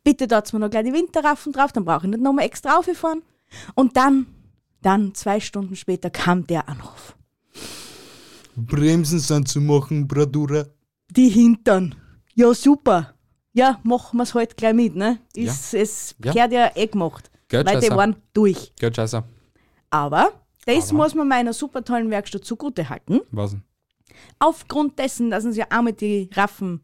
Bitte 0.04 0.26
dort 0.26 0.52
mir 0.52 0.58
noch 0.58 0.70
gleich 0.70 0.84
die 0.84 0.92
Winterraffen 0.92 1.52
drauf, 1.52 1.72
dann 1.72 1.84
brauche 1.84 2.06
ich 2.06 2.10
nicht 2.10 2.22
nochmal 2.22 2.44
extra 2.44 2.76
auffahren. 2.76 3.22
Und 3.74 3.96
dann, 3.96 4.26
dann, 4.80 5.14
zwei 5.14 5.38
Stunden 5.40 5.76
später, 5.76 6.10
kam 6.10 6.46
der 6.46 6.68
Anruf. 6.68 7.16
Bremsen 8.56 9.18
sind 9.18 9.48
zu 9.48 9.60
machen, 9.60 10.06
Bradura. 10.08 10.66
Die 11.10 11.28
Hintern. 11.28 11.94
Ja, 12.34 12.52
super. 12.54 13.14
ja, 13.52 13.78
machen 13.82 14.16
wir 14.16 14.22
es 14.22 14.34
halt 14.34 14.56
gleich 14.56 14.74
mit, 14.74 14.96
ne? 14.96 15.18
Ist, 15.34 15.74
Es 15.74 16.14
Ja. 16.22 16.32
gehört 16.32 16.52
ja 16.52 16.70
eh 16.74 16.86
gemacht. 16.86 17.30
Gell, 17.48 17.64
weil 17.66 17.80
die 17.80 17.90
waren 17.90 18.16
durch. 18.32 18.72
Geht 18.76 18.96
scheiße. 18.96 19.22
Aber 19.90 20.32
das 20.64 20.88
Aber? 20.88 20.96
muss 20.96 21.14
man 21.14 21.28
meiner 21.28 21.52
super 21.52 21.84
tollen 21.84 22.08
Werkstatt 22.10 22.44
zugute 22.46 22.88
halten. 22.88 23.20
Was 23.30 23.50
denn? 23.50 23.62
Aufgrund 24.38 24.98
dessen, 24.98 25.30
dass 25.30 25.44
uns 25.44 25.56
ja 25.56 25.66
auch 25.70 25.82
mit 25.82 26.00
die 26.00 26.30
Raffen 26.34 26.80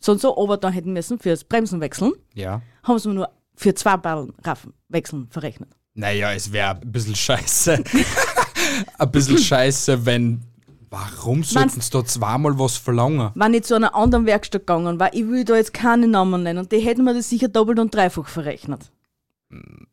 so 0.00 0.12
und 0.12 0.20
so 0.20 0.36
ober 0.36 0.56
da 0.56 0.70
hätten 0.70 0.92
müssen 0.92 1.18
fürs 1.18 1.44
Bremsen 1.44 1.80
wechseln, 1.80 2.12
Ja. 2.34 2.62
haben 2.82 2.98
sie 2.98 3.08
nur 3.10 3.30
für 3.54 3.74
zwei 3.74 3.96
Ballen 3.96 4.32
Raffen 4.42 4.72
wechseln 4.88 5.28
verrechnet. 5.30 5.68
Naja, 5.94 6.32
es 6.32 6.50
wäre 6.52 6.80
ein 6.80 6.90
bisschen 6.92 7.14
scheiße. 7.14 7.84
ein 8.98 9.10
bisschen 9.10 9.38
scheiße, 9.38 10.06
wenn. 10.06 10.42
Warum 10.92 11.44
sollten 11.44 11.80
sie 11.80 11.90
da 11.90 12.04
zweimal 12.04 12.58
was 12.58 12.76
verlangen? 12.76 13.30
Wenn 13.36 13.54
ich 13.54 13.62
zu 13.62 13.76
einer 13.76 13.94
anderen 13.94 14.26
Werkstatt 14.26 14.62
gegangen 14.62 14.98
war, 14.98 15.14
ich 15.14 15.24
will 15.28 15.44
da 15.44 15.54
jetzt 15.54 15.72
keine 15.72 16.08
Namen 16.08 16.42
nennen, 16.42 16.58
und 16.60 16.72
die 16.72 16.80
hätten 16.80 17.04
mir 17.04 17.14
das 17.14 17.28
sicher 17.30 17.46
doppelt 17.46 17.78
und 17.78 17.94
dreifach 17.94 18.26
verrechnet. 18.26 18.90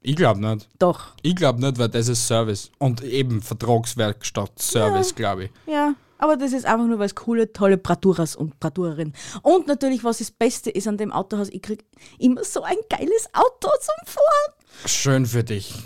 Ich 0.02 0.16
glaube 0.16 0.40
nicht. 0.40 0.68
Doch. 0.80 1.14
Ich 1.22 1.36
glaube 1.36 1.60
nicht, 1.62 1.78
weil 1.78 1.90
das 1.90 2.08
ist 2.08 2.26
Service. 2.28 2.72
Und 2.80 3.04
eben 3.04 3.42
Vertragswerkstatt 3.44 4.58
Service, 4.60 5.14
glaube 5.14 5.46
ich. 5.46 5.52
Ja, 5.68 5.94
aber 6.20 6.38
das 6.38 6.54
ist 6.54 6.66
einfach 6.66 6.86
nur, 6.88 7.00
weil 7.00 7.06
es 7.08 7.16
coole, 7.16 7.52
tolle 7.54 7.78
Braturas 7.78 8.36
und 8.36 8.60
Braturerinnen. 8.60 9.14
Und 9.42 9.68
natürlich, 9.68 10.04
was 10.04 10.18
das 10.20 10.32
Beste 10.32 10.70
ist 10.70 10.88
an 10.88 10.98
dem 10.98 11.12
Autohaus, 11.12 11.50
ich 11.50 11.62
krieg 11.62 11.86
immer 12.20 12.44
so 12.44 12.62
ein 12.64 12.78
geiles 12.90 13.28
Auto 13.34 13.70
zum 13.82 14.06
Fahren. 14.06 14.54
Schön 14.86 15.26
für 15.26 15.44
dich. 15.44 15.84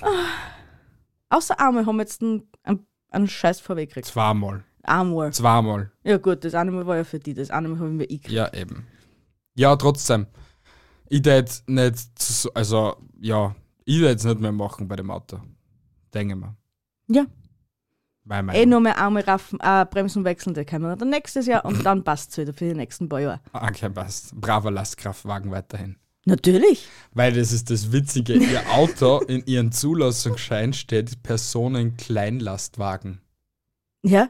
Außer 1.30 1.60
einmal 1.60 1.86
haben 1.86 1.96
wir 1.96 2.04
jetzt 2.04 2.22
einen, 2.22 2.50
einen, 2.64 2.86
einen 3.10 3.28
Scheiß 3.28 3.60
vorweggekriegt. 3.62 4.08
Zweimal. 4.08 4.64
Einmal. 4.84 5.32
Zweimal. 5.32 5.92
Ja 6.04 6.18
gut, 6.18 6.44
das 6.44 6.56
eine 6.56 6.72
Mal 6.72 6.86
war 6.88 6.98
ja 6.98 7.04
für 7.04 7.20
die, 7.20 7.34
das 7.34 7.52
eine 7.52 7.68
Mal 7.70 7.80
haben 7.80 8.00
wir 8.00 8.10
ich 8.10 8.22
gekriegt. 8.22 8.34
Ja, 8.36 8.54
eben. 8.54 8.88
Ja, 9.56 9.76
trotzdem. 9.76 10.28
Ich 11.08 11.22
tät 11.22 11.64
nicht, 11.68 12.20
so- 12.22 12.52
also, 12.54 12.96
ja, 13.20 13.56
ich 13.86 14.00
tät 14.00 14.18
es 14.18 14.24
nicht 14.24 14.40
mehr 14.40 14.52
machen 14.52 14.88
bei 14.88 14.96
dem 14.96 15.12
Auto. 15.12 15.40
Denke 16.14 16.36
mal. 16.36 16.56
Ja. 17.08 17.26
Weil 18.24 18.44
mein 18.44 18.56
Eh 18.56 18.66
nur 18.66 18.80
mehr 18.82 19.01
einmal 19.04 19.24
raffen, 19.24 19.60
äh, 19.62 19.86
Bremsen 19.90 20.24
wechseln, 20.25 20.54
der 20.54 20.63
können 20.66 20.86
wir 20.86 20.96
dann 20.96 21.10
nächstes 21.10 21.48
Jahr 21.48 21.66
und 21.66 21.84
dann 21.86 22.04
passt 22.04 22.32
es 22.32 22.38
wieder 22.38 22.54
für 22.54 22.66
die 22.70 22.75
nächsten 22.75 23.10
paar 23.10 23.20
Jahre. 23.20 23.40
Okay, 23.54 23.90
passt. 23.90 24.36
Braver 24.40 24.70
Lastkraftwagen 24.72 25.50
weiterhin. 25.51 25.96
Natürlich. 26.25 26.88
Weil 27.13 27.34
das 27.34 27.51
ist 27.51 27.72
das 27.72 27.92
Witzige, 27.92 28.34
ihr 28.36 28.62
Auto 28.74 29.22
in 29.22 29.44
ihren 29.48 29.72
Zulassungsschein 29.72 30.72
steht 30.74 31.24
Personen-Kleinlastwagen. 31.24 33.22
Ja, 34.04 34.30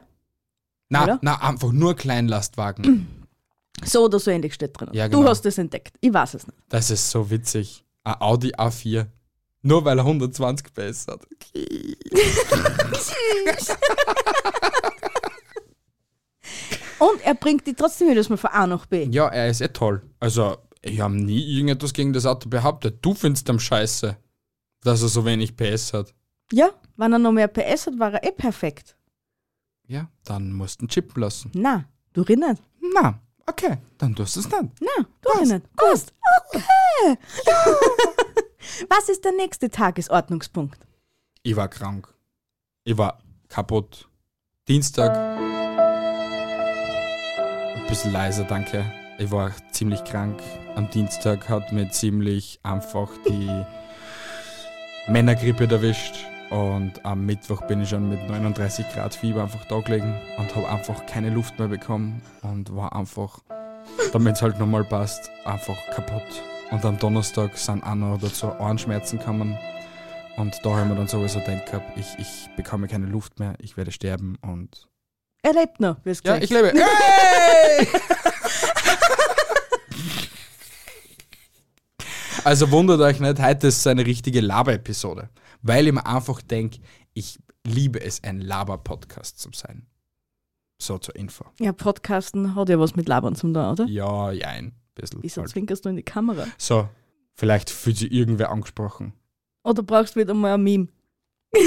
Na, 0.88 1.04
Oder? 1.04 1.18
na, 1.22 1.42
einfach 1.42 1.72
nur 1.72 1.94
Kleinlastwagen. 1.94 3.26
so 3.84 4.04
oder 4.04 4.18
so 4.18 4.30
ähnlich 4.30 4.54
steht 4.54 4.78
drin. 4.78 4.88
Ja, 4.92 5.08
Du 5.08 5.18
genau. 5.18 5.30
hast 5.30 5.44
es 5.46 5.58
entdeckt. 5.58 5.96
Ich 6.00 6.12
weiß 6.12 6.34
es 6.34 6.46
nicht. 6.46 6.58
Das 6.68 6.90
ist 6.90 7.10
so 7.10 7.28
witzig. 7.30 7.84
Ein 8.04 8.20
Audi 8.20 8.52
A4. 8.54 9.06
Nur 9.62 9.84
weil 9.84 9.98
er 9.98 10.04
120 10.04 10.74
PS 10.74 11.06
hat. 11.06 11.20
Und 16.98 17.20
er 17.24 17.34
bringt 17.34 17.66
die 17.66 17.74
trotzdem 17.74 18.08
jedes 18.08 18.28
Mal 18.28 18.36
von 18.36 18.50
A 18.50 18.66
nach 18.66 18.86
B. 18.86 19.04
Ja, 19.10 19.28
er 19.28 19.48
ist 19.48 19.60
eh 19.60 19.68
toll. 19.68 20.02
Also, 20.20 20.56
ich 20.82 21.00
habe 21.00 21.14
nie 21.14 21.40
irgendetwas 21.40 21.92
gegen 21.92 22.12
das 22.12 22.26
Auto 22.26 22.48
behauptet. 22.48 22.98
Du 23.02 23.14
findest 23.14 23.48
am 23.50 23.58
scheiße, 23.58 24.16
dass 24.82 25.02
er 25.02 25.08
so 25.08 25.24
wenig 25.24 25.56
PS 25.56 25.92
hat. 25.92 26.14
Ja, 26.52 26.70
wenn 26.96 27.12
er 27.12 27.18
noch 27.18 27.32
mehr 27.32 27.48
PS 27.48 27.86
hat, 27.86 27.98
war 27.98 28.14
er 28.14 28.24
eh 28.24 28.32
perfekt. 28.32 28.96
Ja, 29.86 30.08
dann 30.24 30.52
musst 30.52 30.80
du 30.80 30.84
ihn 30.84 30.88
chippen 30.88 31.22
lassen. 31.22 31.50
Na, 31.54 31.84
du 32.12 32.22
rin 32.22 32.40
nicht. 32.40 32.62
Na, 32.94 33.18
okay, 33.46 33.78
dann 33.98 34.14
tust 34.14 34.36
du 34.36 34.40
es 34.40 34.46
nicht. 34.46 34.72
Na, 34.80 35.04
du 35.22 35.30
rin 35.38 35.48
nicht. 35.48 35.66
Gut. 35.76 36.04
Okay. 36.54 37.18
Was 38.88 39.08
ist 39.08 39.24
der 39.24 39.32
nächste 39.32 39.70
Tagesordnungspunkt? 39.70 40.78
Ich 41.42 41.56
war 41.56 41.68
krank. 41.68 42.12
Ich 42.84 42.96
war 42.96 43.18
kaputt. 43.48 44.08
Dienstag. 44.68 45.16
Ein 47.74 47.86
bisschen 47.88 48.12
leiser, 48.12 48.44
danke. 48.44 48.84
Ich 49.18 49.30
war 49.30 49.52
ziemlich 49.72 50.04
krank. 50.04 50.40
Am 50.76 50.88
Dienstag 50.90 51.48
hat 51.48 51.72
mir 51.72 51.90
ziemlich 51.90 52.60
einfach 52.62 53.10
die 53.28 53.64
Männergrippe 55.08 55.64
erwischt. 55.64 56.14
Und 56.50 57.04
am 57.04 57.24
Mittwoch 57.24 57.62
bin 57.62 57.80
ich 57.82 57.88
schon 57.88 58.08
mit 58.10 58.28
39 58.28 58.86
Grad 58.92 59.14
Fieber 59.14 59.42
einfach 59.42 59.64
da 59.64 59.80
gelegen 59.80 60.20
und 60.36 60.54
habe 60.54 60.68
einfach 60.68 61.06
keine 61.06 61.30
Luft 61.30 61.58
mehr 61.58 61.68
bekommen 61.68 62.20
und 62.42 62.76
war 62.76 62.94
einfach, 62.94 63.38
damit 64.12 64.36
es 64.36 64.42
halt 64.42 64.58
nochmal 64.58 64.84
passt, 64.84 65.30
einfach 65.44 65.78
kaputt. 65.94 66.42
Und 66.72 66.84
am 66.86 66.98
Donnerstag 66.98 67.58
sind 67.58 67.84
auch 67.84 67.94
noch 67.94 68.18
dazu 68.18 68.46
Ohrenschmerzen 68.46 69.18
gekommen. 69.18 69.58
Und 70.38 70.58
da 70.64 70.70
haben 70.70 70.88
wir 70.88 70.96
dann 70.96 71.06
sowieso 71.06 71.38
gedacht 71.40 71.66
gehabt, 71.66 71.98
ich, 71.98 72.06
ich 72.18 72.48
bekomme 72.56 72.88
keine 72.88 73.04
Luft 73.04 73.38
mehr, 73.38 73.54
ich 73.58 73.76
werde 73.76 73.92
sterben 73.92 74.36
und. 74.40 74.88
Er 75.42 75.52
lebt 75.52 75.80
noch, 75.80 75.96
wie 76.04 76.10
es 76.10 76.22
Ja, 76.24 76.38
gesagt. 76.38 76.44
ich 76.44 76.50
lebe. 76.50 76.72
Hey! 76.74 77.86
also 82.44 82.70
wundert 82.70 83.02
euch 83.02 83.20
nicht, 83.20 83.38
heute 83.38 83.66
ist 83.66 83.86
eine 83.86 84.06
richtige 84.06 84.40
Laber-Episode. 84.40 85.28
Weil 85.60 85.88
ich 85.88 85.92
mir 85.92 86.06
einfach 86.06 86.40
denke, 86.40 86.78
ich 87.12 87.38
liebe 87.66 88.00
es, 88.00 88.24
ein 88.24 88.40
Laber-Podcast 88.40 89.38
zu 89.38 89.50
sein. 89.52 89.86
So 90.80 90.96
zur 90.96 91.16
Info. 91.16 91.44
Ja, 91.60 91.72
Podcasten 91.72 92.54
hat 92.54 92.70
ja 92.70 92.80
was 92.80 92.96
mit 92.96 93.08
Labern 93.08 93.34
zum 93.34 93.52
tun, 93.52 93.62
oder? 93.62 93.84
Ja, 93.84 94.32
ja, 94.32 94.48
ein 94.48 94.72
bisschen. 94.94 95.22
Wieso 95.22 95.40
Halt. 95.42 95.50
zwinkerst 95.50 95.84
du 95.84 95.88
in 95.90 95.96
die 95.96 96.02
Kamera? 96.02 96.46
So, 96.58 96.88
vielleicht 97.34 97.70
fühlt 97.70 97.96
sich 97.98 98.12
irgendwer 98.12 98.50
angesprochen. 98.50 99.12
Oder 99.64 99.82
brauchst 99.82 100.16
du 100.16 100.20
wieder 100.20 100.34
mal 100.34 100.54
ein 100.54 100.62
Meme? 100.62 100.88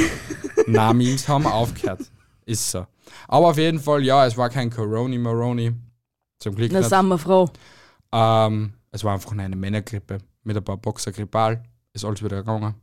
Na, 0.67 0.94
Memes 0.94 1.27
haben 1.27 1.46
aufgehört. 1.46 2.12
Ist 2.46 2.72
so. 2.72 2.86
Aber 3.27 3.48
auf 3.50 3.58
jeden 3.58 3.79
Fall, 3.79 4.03
ja, 4.03 4.25
es 4.25 4.36
war 4.38 4.50
kein 4.50 4.70
Corona 4.70 5.17
Moroni. 5.17 5.74
Zum 6.39 6.55
Glück 6.55 6.72
Na, 6.72 6.79
nicht. 6.79 6.89
sind 6.89 7.08
wir 7.08 7.17
froh. 7.17 7.50
Ähm, 8.12 8.74
es 8.91 9.03
war 9.03 9.13
einfach 9.13 9.32
eine 9.32 9.55
Männergrippe 9.55 10.17
mit 10.44 10.58
ein 10.58 10.63
paar 10.63 10.77
Boxer 10.77 11.12
Grippal. 11.12 11.63
Ist 11.94 12.03
alles 12.05 12.24
wieder 12.24 12.38
gegangen. 12.38 12.75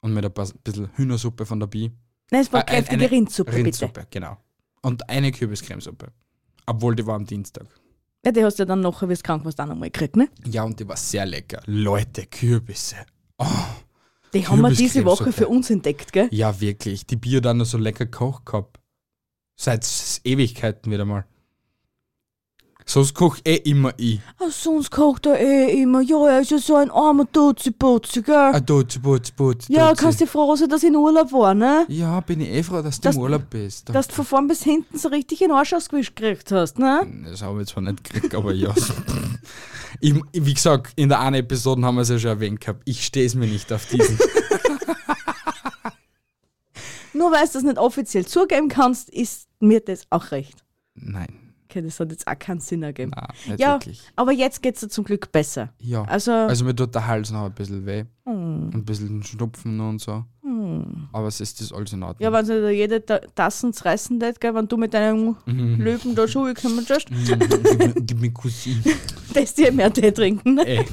Und 0.00 0.14
mit 0.14 0.24
ein 0.24 0.32
paar 0.32 0.48
bisschen 0.64 0.90
Hühnersuppe 0.96 1.46
von 1.46 1.60
der 1.60 1.68
Bi. 1.68 1.90
Nein, 2.30 2.40
es 2.42 2.52
war 2.52 2.62
Äh, 2.62 2.64
kräftige 2.64 3.02
eine 3.02 3.10
Rindsuppe, 3.10 3.50
bitte. 3.52 3.64
Rindsuppe, 3.66 4.06
genau. 4.10 4.36
Und 4.82 5.08
eine 5.08 5.30
Kürbiscremesuppe. 5.32 6.08
Obwohl 6.66 6.94
die 6.96 7.06
war 7.06 7.14
am 7.16 7.24
Dienstag. 7.26 7.66
Ja, 8.24 8.30
die 8.30 8.44
hast 8.44 8.58
du 8.58 8.62
ja 8.62 8.66
dann 8.66 8.80
nachher, 8.80 9.08
wie 9.08 9.14
du 9.14 9.20
krank 9.20 9.44
warst, 9.44 9.60
auch 9.60 9.66
noch 9.66 9.74
mal 9.74 9.90
gekriegt, 9.90 10.16
ne? 10.16 10.28
Ja, 10.46 10.62
und 10.62 10.78
die 10.78 10.86
war 10.86 10.96
sehr 10.96 11.26
lecker. 11.26 11.60
Leute, 11.66 12.26
Kürbisse. 12.26 12.96
Oh, 13.38 13.46
Die 14.32 14.46
haben 14.46 14.60
wir 14.60 14.70
diese. 14.70 15.04
Woche 15.04 15.32
für 15.32 15.48
uns 15.48 15.70
entdeckt, 15.70 16.12
gell? 16.12 16.28
ja, 16.30 16.60
wirklich. 16.60 17.04
Die 17.06 17.16
Bier 17.16 17.40
dann 17.40 17.56
noch 17.56 17.64
so 17.66 17.78
lecker 17.78 18.04
gekocht 18.04 18.46
gehabt. 18.46 18.78
Seit 19.58 19.84
Ewigkeiten 20.24 20.92
wieder 20.92 21.04
mal. 21.04 21.24
Sonst 22.84 23.14
koch 23.14 23.38
eh 23.44 23.56
immer 23.56 23.92
ich. 23.96 24.20
Ah, 24.38 24.50
sonst 24.50 24.90
kocht 24.90 25.26
er 25.26 25.38
eh 25.38 25.82
immer. 25.82 26.00
Ja, 26.00 26.26
er 26.28 26.40
ist 26.40 26.50
ja 26.50 26.58
so 26.58 26.76
ein 26.76 26.90
armer 26.90 27.24
Dutzi-Putzi, 27.26 28.22
gell? 28.22 28.34
Ah, 28.34 28.60
Dutzi, 28.60 28.98
Putzi, 28.98 29.72
ja, 29.72 29.94
kannst 29.94 30.20
du 30.20 30.26
froh 30.26 30.56
sein, 30.56 30.68
dass 30.68 30.82
ich 30.82 30.88
in 30.88 30.96
Urlaub 30.96 31.32
war, 31.32 31.54
ne? 31.54 31.84
Ja, 31.88 32.20
bin 32.20 32.40
ich 32.40 32.48
eh 32.48 32.62
froh, 32.62 32.82
dass 32.82 33.00
du 33.00 33.08
Dass- 33.08 33.16
im 33.16 33.22
Urlaub 33.22 33.48
bist. 33.50 33.88
Dass 33.88 34.08
du 34.08 34.14
von 34.14 34.24
vorn 34.24 34.48
bis 34.48 34.62
hinten 34.62 34.98
so 34.98 35.08
richtig 35.08 35.40
in 35.42 35.50
Arsch 35.52 35.72
ausgewischt 35.72 36.16
gekriegt 36.16 36.50
hast, 36.52 36.78
ne? 36.78 37.06
Das 37.30 37.42
habe 37.42 37.62
ich 37.62 37.68
zwar 37.68 37.82
nicht 37.82 38.02
gekriegt, 38.04 38.34
aber 38.34 38.52
ja. 38.52 38.74
ich, 40.00 40.14
wie 40.32 40.54
gesagt, 40.54 40.92
in 40.96 41.08
der 41.08 41.20
einen 41.20 41.36
Episode 41.36 41.82
haben 41.82 41.94
wir 41.96 42.02
es 42.02 42.08
ja 42.08 42.18
schon 42.18 42.30
erwähnt 42.30 42.60
gehabt. 42.60 42.82
Ich 42.84 43.04
stehe 43.04 43.26
es 43.26 43.34
mir 43.34 43.46
nicht 43.46 43.72
auf 43.72 43.86
diesen. 43.86 44.18
Nur 47.14 47.30
weil 47.30 47.46
du 47.46 47.52
das 47.52 47.62
nicht 47.62 47.78
offiziell 47.78 48.26
zugeben 48.26 48.68
kannst, 48.68 49.10
ist 49.10 49.46
mir 49.60 49.80
das 49.80 50.02
auch 50.10 50.30
recht. 50.30 50.64
Nein, 50.94 51.28
Okay, 51.72 51.82
das 51.82 51.98
hat 51.98 52.10
jetzt 52.10 52.26
auch 52.26 52.38
keinen 52.38 52.60
Sinn 52.60 52.82
ergeben. 52.82 53.12
nein, 53.46 53.56
ja, 53.58 53.72
wirklich. 53.74 54.02
aber 54.14 54.32
jetzt 54.32 54.62
geht's 54.62 54.80
dir 54.80 54.88
zum 54.88 55.04
Glück 55.04 55.32
besser. 55.32 55.70
Ja. 55.78 56.02
Also, 56.04 56.30
Also 56.32 56.64
mir 56.66 56.76
tut 56.76 56.94
der 56.94 57.06
Hals 57.06 57.30
noch 57.30 57.46
ein 57.46 57.52
bisschen 57.52 57.86
weh. 57.86 58.04
hm, 58.26 58.70
Ein 58.74 58.84
bisschen 58.84 59.22
Schnupfen 59.22 59.80
und 59.80 59.98
so. 60.00 60.24
hm. 60.42 61.08
Aber 61.12 61.28
es 61.28 61.40
ist 61.40 61.60
das 61.62 61.72
alles 61.72 61.92
in 61.94 62.02
Ordnung. 62.02 62.22
ja, 62.22 62.32
wenn 62.32 62.44
sie 62.44 62.60
da 62.60 62.68
jede 62.68 63.04
Ta 63.04 63.20
Tassen 63.34 63.72
zerreißen 63.72 64.20
tät, 64.20 64.38
gell, 64.40 64.54
wenn 64.54 64.68
du 64.68 64.76
mit 64.76 64.92
deinem 64.92 65.36
Mhm. 65.46 65.80
Löwen 65.80 66.14
da 66.14 66.28
Schuhe 66.28 66.52
kommen 66.54 66.84
tust, 66.86 67.06
gib, 67.08 67.78
mir- 67.78 67.94
gib 68.02 68.20
mir 68.20 68.30
Cousin. 68.32 68.82
dass 69.34 69.54
die 69.54 69.70
mehr 69.70 69.90
Tee 69.92 70.10
trinken. 70.12 70.56
Ne? 70.56 70.66
Ey. 70.66 70.84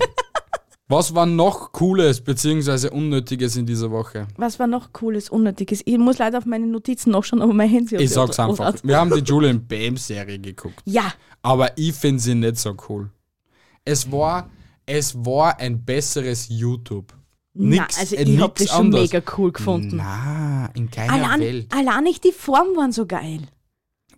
Was 0.92 1.14
war 1.14 1.28
noch 1.28 1.72
Cooles 1.72 2.20
bzw. 2.20 2.90
Unnötiges 2.90 3.56
in 3.56 3.66
dieser 3.68 3.92
Woche? 3.92 4.28
Was 4.38 4.58
war 4.58 4.66
noch 4.66 4.92
cooles, 4.92 5.30
unnötiges? 5.30 5.82
Ich 5.86 6.00
muss 6.00 6.18
leider 6.18 6.40
auf 6.40 6.46
meine 6.48 6.66
Notizen 6.66 7.12
nachschauen, 7.12 7.44
aber 7.44 7.54
mein 7.54 7.70
Handy 7.70 7.96
Ich 7.98 8.10
sag's 8.10 8.40
einfach. 8.40 8.74
Wir 8.82 8.98
haben 8.98 9.12
die 9.14 9.20
Julian 9.22 9.66
Bam 9.68 9.98
Serie 9.98 10.40
geguckt. 10.40 10.82
Ja, 10.86 11.14
Aber 11.44 11.78
ich 11.78 11.94
finde 11.94 12.20
sie 12.22 12.34
nicht 12.34 12.58
so 12.58 12.76
cool. 12.90 13.12
Es 13.86 14.12
war, 14.12 14.50
es 14.88 15.14
war 15.24 15.60
ein 15.60 15.86
besseres 15.86 16.48
YouTube. 16.50 17.14
na, 17.54 17.84
Nix, 17.84 18.00
also 18.00 18.16
äh, 18.16 18.24
ich 18.24 18.42
hab 18.42 18.56
das 18.56 18.70
schon 18.70 18.86
anderes. 18.88 19.12
mega 19.12 19.32
cool 19.38 19.52
gefunden. 19.52 19.98
Na, 19.98 20.72
in 20.74 20.90
keiner 20.90 21.14
Allein, 21.14 21.40
Welt. 21.40 21.68
allein 21.72 22.04
nicht 22.04 22.24
die 22.24 22.32
Formen 22.32 22.76
waren 22.76 22.92
so 22.92 23.06
geil. 23.06 23.42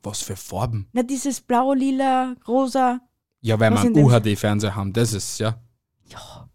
Was 0.04 0.22
für 0.22 0.38
Farben? 0.38 0.88
Na, 0.94 1.04
dieses 1.04 1.42
blau, 1.42 1.74
lila, 1.74 2.36
rosa. 2.48 3.01
Ja, 3.42 3.60
weil 3.60 3.72
wir 3.72 3.82
in 3.82 3.96
einen 3.98 4.06
UHD-Fernseher 4.06 4.74
haben, 4.75 4.94
das 4.94 5.12
ist 5.13 5.38
ja. 5.40 5.58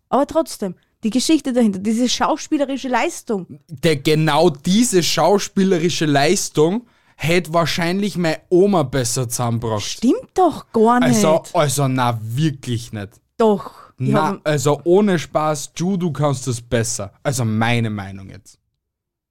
Aber 0.08 0.26
trotzdem, 0.26 0.75
die 1.04 1.10
Geschichte 1.10 1.52
dahinter, 1.52 1.78
diese 1.78 2.08
schauspielerische 2.08 2.88
Leistung. 2.88 3.60
Der, 3.68 3.96
genau 3.96 4.50
diese 4.50 5.02
schauspielerische 5.02 6.06
Leistung 6.06 6.86
hätte 7.16 7.52
wahrscheinlich 7.52 8.16
meine 8.16 8.40
Oma 8.48 8.82
besser 8.82 9.28
zusammengebracht. 9.28 9.82
Stimmt 9.82 10.30
doch 10.34 10.70
gar 10.72 11.00
nicht. 11.00 11.25
Also, 11.25 11.42
also, 11.52 11.88
na, 11.88 12.18
wirklich 12.22 12.92
nicht. 12.92 13.10
doch. 13.38 13.86
Na, 13.98 14.22
haben, 14.26 14.40
also 14.44 14.80
ohne 14.84 15.18
Spaß, 15.18 15.72
Ju, 15.76 15.96
du 15.96 16.12
kannst 16.12 16.46
das 16.46 16.60
besser. 16.60 17.14
Also 17.22 17.46
meine 17.46 17.88
Meinung 17.88 18.28
jetzt. 18.28 18.58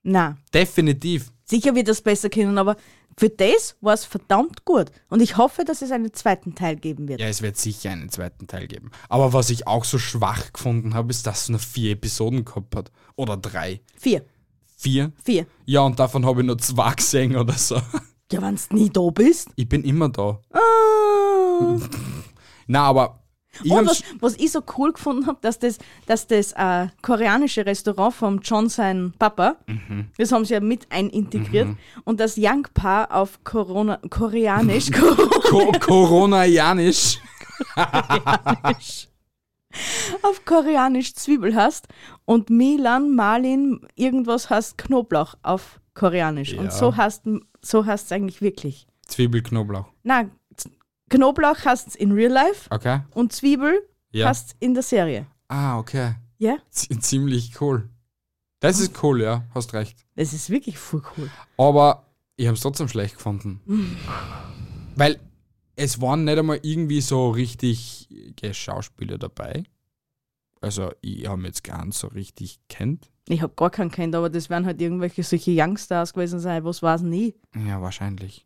na, 0.01 0.37
Definitiv. 0.51 1.31
sicher 1.43 1.75
wird 1.75 1.87
das 1.87 2.01
besser 2.01 2.29
können, 2.29 2.57
aber 2.57 2.75
für 3.17 3.29
das 3.29 3.77
war 3.81 3.93
es 3.93 4.03
verdammt 4.03 4.65
gut. 4.65 4.91
Und 5.09 5.21
ich 5.21 5.37
hoffe, 5.37 5.63
dass 5.63 5.81
es 5.81 5.91
einen 5.91 6.13
zweiten 6.13 6.53
Teil 6.55 6.75
geben 6.75 7.07
wird. 7.07 7.21
Ja, 7.21 7.27
es 7.27 7.41
wird 7.41 7.57
sicher 7.57 7.91
einen 7.91 8.09
zweiten 8.09 8.47
Teil 8.47 8.67
geben. 8.67 8.91
Aber 9.07 9.31
was 9.31 9.49
ich 9.49 9.67
auch 9.67 9.85
so 9.85 9.97
schwach 9.97 10.51
gefunden 10.51 10.93
habe, 10.93 11.11
ist, 11.11 11.25
dass 11.25 11.43
es 11.43 11.49
nur 11.49 11.59
vier 11.59 11.91
Episoden 11.93 12.43
gehabt 12.43 12.75
hat. 12.75 12.91
Oder 13.15 13.37
drei. 13.37 13.81
Vier. 13.97 14.25
Vier? 14.77 15.13
Vier. 15.23 15.47
Ja, 15.65 15.81
und 15.81 15.97
davon 15.99 16.25
habe 16.25 16.41
ich 16.41 16.47
nur 16.47 16.57
zwei 16.57 16.93
gesehen 16.93 17.37
oder 17.37 17.53
so. 17.53 17.75
Ja, 18.31 18.41
wenn 18.41 18.55
du 18.55 18.75
nie 18.75 18.89
da 18.89 19.09
bist. 19.11 19.49
Ich 19.55 19.69
bin 19.69 19.83
immer 19.83 20.09
da. 20.09 20.41
Ah. 20.51 21.79
Na, 22.67 22.83
aber 22.83 23.24
ich 23.63 23.71
Und 23.71 23.87
was, 23.87 24.03
was 24.19 24.35
ich 24.35 24.51
so 24.51 24.61
cool 24.77 24.93
gefunden 24.93 25.27
habe, 25.27 25.37
dass 25.41 25.59
das, 25.59 25.77
dass 26.05 26.27
das 26.27 26.51
äh, 26.53 26.87
koreanische 27.01 27.65
Restaurant 27.65 28.13
vom 28.13 28.39
John 28.41 28.69
sein 28.69 29.13
Papa, 29.17 29.55
Mhm. 29.67 30.09
das 30.17 30.31
haben 30.31 30.45
sie 30.45 30.53
ja 30.53 30.59
mit 30.59 30.87
einintegriert 30.91 31.69
und 32.03 32.19
das 32.19 32.35
Young 32.37 32.67
Paar 32.73 33.11
auf 33.11 33.43
Corona, 33.43 33.99
Koreanisch, 34.09 34.89
Janisch. 36.45 37.17
auf 40.21 40.45
Koreanisch 40.45 41.13
Zwiebel 41.15 41.55
hast 41.55 41.87
und 42.25 42.49
Milan, 42.49 43.13
Marlin, 43.15 43.81
irgendwas 43.95 44.49
heißt 44.49 44.77
Knoblauch 44.77 45.35
auf 45.43 45.79
Koreanisch. 45.93 46.53
Ja. 46.53 46.61
Und 46.61 46.71
so 46.73 46.95
heißt 46.95 47.23
so 47.61 47.85
es 48.05 48.11
eigentlich 48.11 48.41
wirklich. 48.41 48.87
Zwiebelknoblauch. 49.07 49.85
Na, 50.03 50.23
Z- 50.23 50.31
Knoblauch 51.09 51.63
heißt 51.65 51.87
es 51.87 51.95
in 51.95 52.11
real 52.11 52.31
life 52.31 52.69
Okay? 52.71 53.01
und 53.11 53.31
Zwiebel 53.33 53.79
Ja. 54.11 54.27
heißt 54.29 54.47
es 54.49 54.55
in 54.59 54.73
der 54.73 54.83
Serie. 54.83 55.27
Ah, 55.47 55.77
okay. 55.77 56.15
Ja, 56.37 56.57
Z 56.69 57.03
ziemlich 57.03 57.59
cool. 57.61 57.89
Das 58.59 58.79
ist 58.79 59.01
cool, 59.03 59.21
ja. 59.21 59.43
Hast 59.53 59.73
recht. 59.73 59.97
das 60.15 60.33
ist 60.33 60.49
wirklich 60.49 60.77
voll 60.77 61.03
cool. 61.17 61.29
Aber 61.57 62.07
ich 62.35 62.47
habe 62.47 62.55
es 62.55 62.61
trotzdem 62.61 62.87
schlecht 62.87 63.15
gefunden. 63.15 63.61
Weil 64.95 65.19
es 65.75 66.01
waren 66.01 66.23
nicht 66.23 66.37
einmal 66.37 66.59
irgendwie 66.63 67.01
so 67.01 67.29
richtig 67.29 68.09
Schauspieler 68.53 69.17
dabei. 69.17 69.63
Also 70.61 70.91
ich 71.01 71.27
habe 71.27 71.43
jetzt 71.43 71.63
gar 71.63 71.85
nicht 71.85 71.97
so 71.97 72.07
richtig 72.07 72.59
kennt. 72.69 73.11
Ich 73.27 73.41
habe 73.41 73.53
gar 73.55 73.69
keinen 73.69 73.91
kennt, 73.91 74.15
aber 74.15 74.29
das 74.29 74.49
werden 74.49 74.65
halt 74.65 74.81
irgendwelche 74.81 75.21
solche 75.23 75.51
Youngstars 75.51 76.13
gewesen 76.13 76.39
sein, 76.39 76.63
was 76.63 76.81
weiß 76.81 77.01
nie. 77.01 77.35
Ja, 77.67 77.81
wahrscheinlich. 77.81 78.45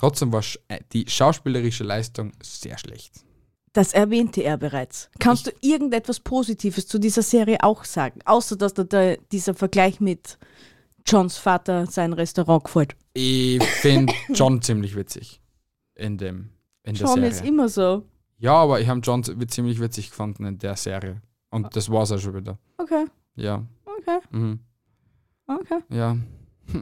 Trotzdem 0.00 0.32
war 0.32 0.42
äh, 0.68 0.80
die 0.94 1.04
schauspielerische 1.06 1.84
Leistung 1.84 2.32
sehr 2.42 2.78
schlecht. 2.78 3.22
Das 3.74 3.92
erwähnte 3.92 4.40
er 4.42 4.56
bereits. 4.56 5.10
Kannst 5.18 5.46
du 5.46 5.50
irgendetwas 5.60 6.20
Positives 6.20 6.86
zu 6.88 6.98
dieser 6.98 7.20
Serie 7.20 7.58
auch 7.62 7.84
sagen? 7.84 8.20
Außer, 8.24 8.56
dass 8.56 8.72
da 8.72 8.84
dieser 9.30 9.52
Vergleich 9.54 10.00
mit 10.00 10.38
Johns 11.06 11.36
Vater 11.36 11.84
sein 11.86 12.14
Restaurant 12.14 12.64
gefällt. 12.64 12.96
Ich 13.12 13.62
finde 13.62 14.14
John 14.32 14.62
ziemlich 14.62 14.96
witzig. 14.96 15.42
In 15.96 16.16
dem 16.16 16.48
in 16.82 16.94
der 16.94 17.02
John 17.06 17.14
Serie. 17.16 17.28
ist 17.28 17.44
immer 17.44 17.68
so. 17.68 18.04
ja, 18.38 18.54
aber 18.54 18.80
ich 18.80 18.88
habe 18.88 19.00
John 19.00 19.22
zi- 19.22 19.36
ziemlich 19.48 19.80
witzig 19.80 20.08
gefunden 20.08 20.46
in 20.46 20.58
der 20.58 20.76
Serie. 20.76 21.20
Und 21.50 21.76
das 21.76 21.90
war's 21.90 22.10
auch 22.10 22.18
schon 22.18 22.34
wieder. 22.36 22.58
Okay, 22.78 23.04
Ja. 23.36 23.66
okay, 23.84 24.18
Mhm. 24.30 24.60
okay. 25.46 25.80
Ja. 25.90 26.16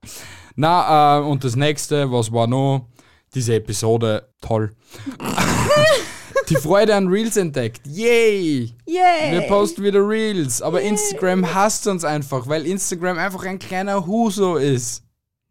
Na, 0.60 1.18
äh, 1.18 1.22
und 1.22 1.44
das 1.44 1.54
nächste, 1.54 2.10
was 2.10 2.32
war 2.32 2.48
noch? 2.48 2.88
Diese 3.32 3.54
Episode, 3.54 4.28
toll. 4.40 4.74
Die 6.48 6.56
Freude 6.56 6.96
an 6.96 7.06
Reels 7.06 7.36
entdeckt. 7.36 7.86
Yay! 7.86 8.74
Yay! 8.84 9.30
Wir 9.30 9.42
posten 9.42 9.84
wieder 9.84 10.00
Reels. 10.00 10.60
Aber 10.60 10.82
Instagram 10.82 11.54
hasst 11.54 11.86
uns 11.86 12.02
einfach, 12.02 12.48
weil 12.48 12.66
Instagram 12.66 13.18
einfach 13.18 13.44
ein 13.44 13.60
kleiner 13.60 14.04
Huso 14.04 14.56
ist. 14.56 15.04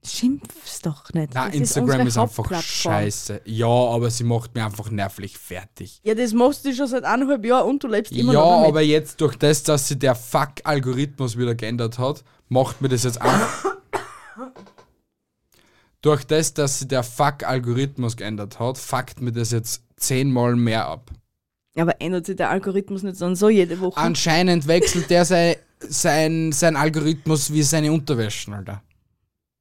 Schimpf's 0.04 0.82
doch 0.82 1.06
nicht. 1.14 1.32
Na, 1.34 1.46
Das 1.46 1.56
Instagram 1.56 2.02
unsere 2.02 2.08
ist, 2.08 2.18
einfach 2.18 2.62
scheiße. 2.62 3.42
Ja, 3.46 3.66
aber 3.66 4.10
sie 4.10 4.26
macht 4.26 4.56
mir 4.56 4.66
einfach 4.66 4.92
nervlich 4.92 5.38
fertig. 5.38 6.02
Ja, 6.04 6.16
das 6.16 6.34
machst 6.34 6.66
du 6.66 6.74
schon 6.74 6.88
seit 6.88 7.06
eineinhalb 7.06 7.46
Jahren 7.46 7.70
und 7.70 7.82
du 7.82 7.88
lebst 7.88 8.12
immer 8.12 8.34
ja, 8.34 8.42
noch 8.42 8.52
damit. 8.58 8.68
aber 8.68 8.82
jetzt 8.82 9.22
durch 9.22 9.38
das, 9.38 9.64
dass 9.64 9.88
sich 9.88 10.00
der 10.00 10.16
Fuck-Algorithmus 10.16 11.38
wieder 11.38 11.56
geändert 11.56 11.98
hat, 11.98 12.26
macht 12.50 12.82
mir 12.82 12.90
das 12.90 13.04
jetzt 13.04 13.22
auch. 13.22 13.30
durch 16.02 16.26
das, 16.26 16.54
dass 16.54 16.80
sich 16.80 16.88
der 16.88 17.04
Fuck-Algorithmus 17.04 18.18
geändert 18.18 18.60
hat, 18.60 18.78
fuckt 18.78 19.22
mir 19.22 19.32
das 19.32 19.52
jetzt 19.52 19.84
zehnmal 19.98 20.56
mehr 20.56 20.88
ab. 20.88 21.12
Aber 21.76 22.02
ändert 22.02 22.26
sich 22.26 22.36
der 22.36 22.50
Algorithmus 22.50 23.04
nicht 23.04 23.22
dann 23.22 23.36
so 23.36 23.50
jede 23.50 23.80
Woche? 23.80 23.98
Anscheinend 23.98 24.68
wechselt 24.68 25.10
der 25.10 25.26
sein, 25.26 25.56
sein, 25.80 26.52
sein 26.52 26.76
Algorithmus 26.76 27.54
wie 27.54 27.62
seine 27.64 27.92
Unterwäschen, 27.92 28.54
Alter. 28.54 28.82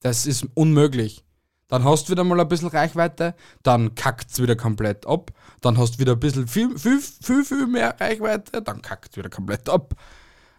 Das 0.01 0.27
ist 0.27 0.47
unmöglich. 0.55 1.25
Dann 1.69 1.85
hast 1.85 2.07
du 2.07 2.13
wieder 2.13 2.23
mal 2.23 2.39
ein 2.41 2.49
bisschen 2.49 2.69
Reichweite, 2.69 3.35
dann 3.65 3.95
kackt's 3.97 4.41
wieder 4.41 4.55
komplett 4.55 5.05
ab, 5.05 5.33
dann 5.61 5.77
hast 5.79 5.95
du 5.95 5.99
wieder 5.99 6.13
ein 6.13 6.21
bisschen 6.21 6.47
viel, 6.47 6.79
viel, 6.79 7.01
viel, 7.01 7.45
viel 7.45 7.67
mehr 7.67 7.97
Reichweite, 7.99 8.63
dann 8.63 8.83
kackt's 8.83 9.17
wieder 9.17 9.29
komplett 9.29 9.69
ab. 9.69 9.95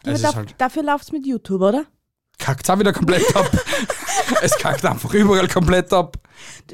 aber 0.03 0.11
Es 0.11 0.21
da, 0.21 0.29
ist 0.29 0.35
halt, 0.35 0.55
dafür 0.57 0.83
läuft's 0.83 1.13
mit 1.13 1.25
YouTube, 1.25 1.61
oder? 1.61 1.85
Kackt's 2.47 2.69
auch 2.69 2.79
wieder 2.79 2.93
komplett 2.93 3.35
ab. 3.35 3.49
es 4.41 4.57
kackt 4.57 4.85
einfach 4.85 5.13
überall 5.13 5.49
komplett 5.49 5.91
ab. 5.91 6.15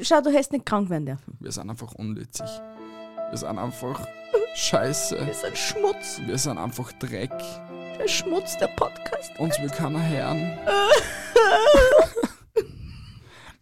Schau, 0.00 0.20
du 0.20 0.30
hättest 0.30 0.52
nicht 0.52 0.64
krank 0.64 0.88
werden 0.88 1.06
dürfen. 1.06 1.36
Wir 1.40 1.50
sind 1.50 1.68
einfach 1.68 1.92
unnützig. 1.94 2.46
Wir 3.30 3.38
sind 3.38 3.58
einfach 3.58 4.06
scheiße. 4.54 5.16
Ist 5.16 5.44
ein 5.44 5.56
Schmutz. 5.56 6.20
Wir 6.24 6.38
sind 6.38 6.58
einfach 6.58 6.92
Dreck. 6.92 7.32
Der 7.98 8.06
Schmutz 8.06 8.56
der 8.58 8.68
Podcast. 8.68 9.32
Uns 9.38 9.58
will 9.60 9.68
keiner 9.70 10.06
hören. 10.08 10.56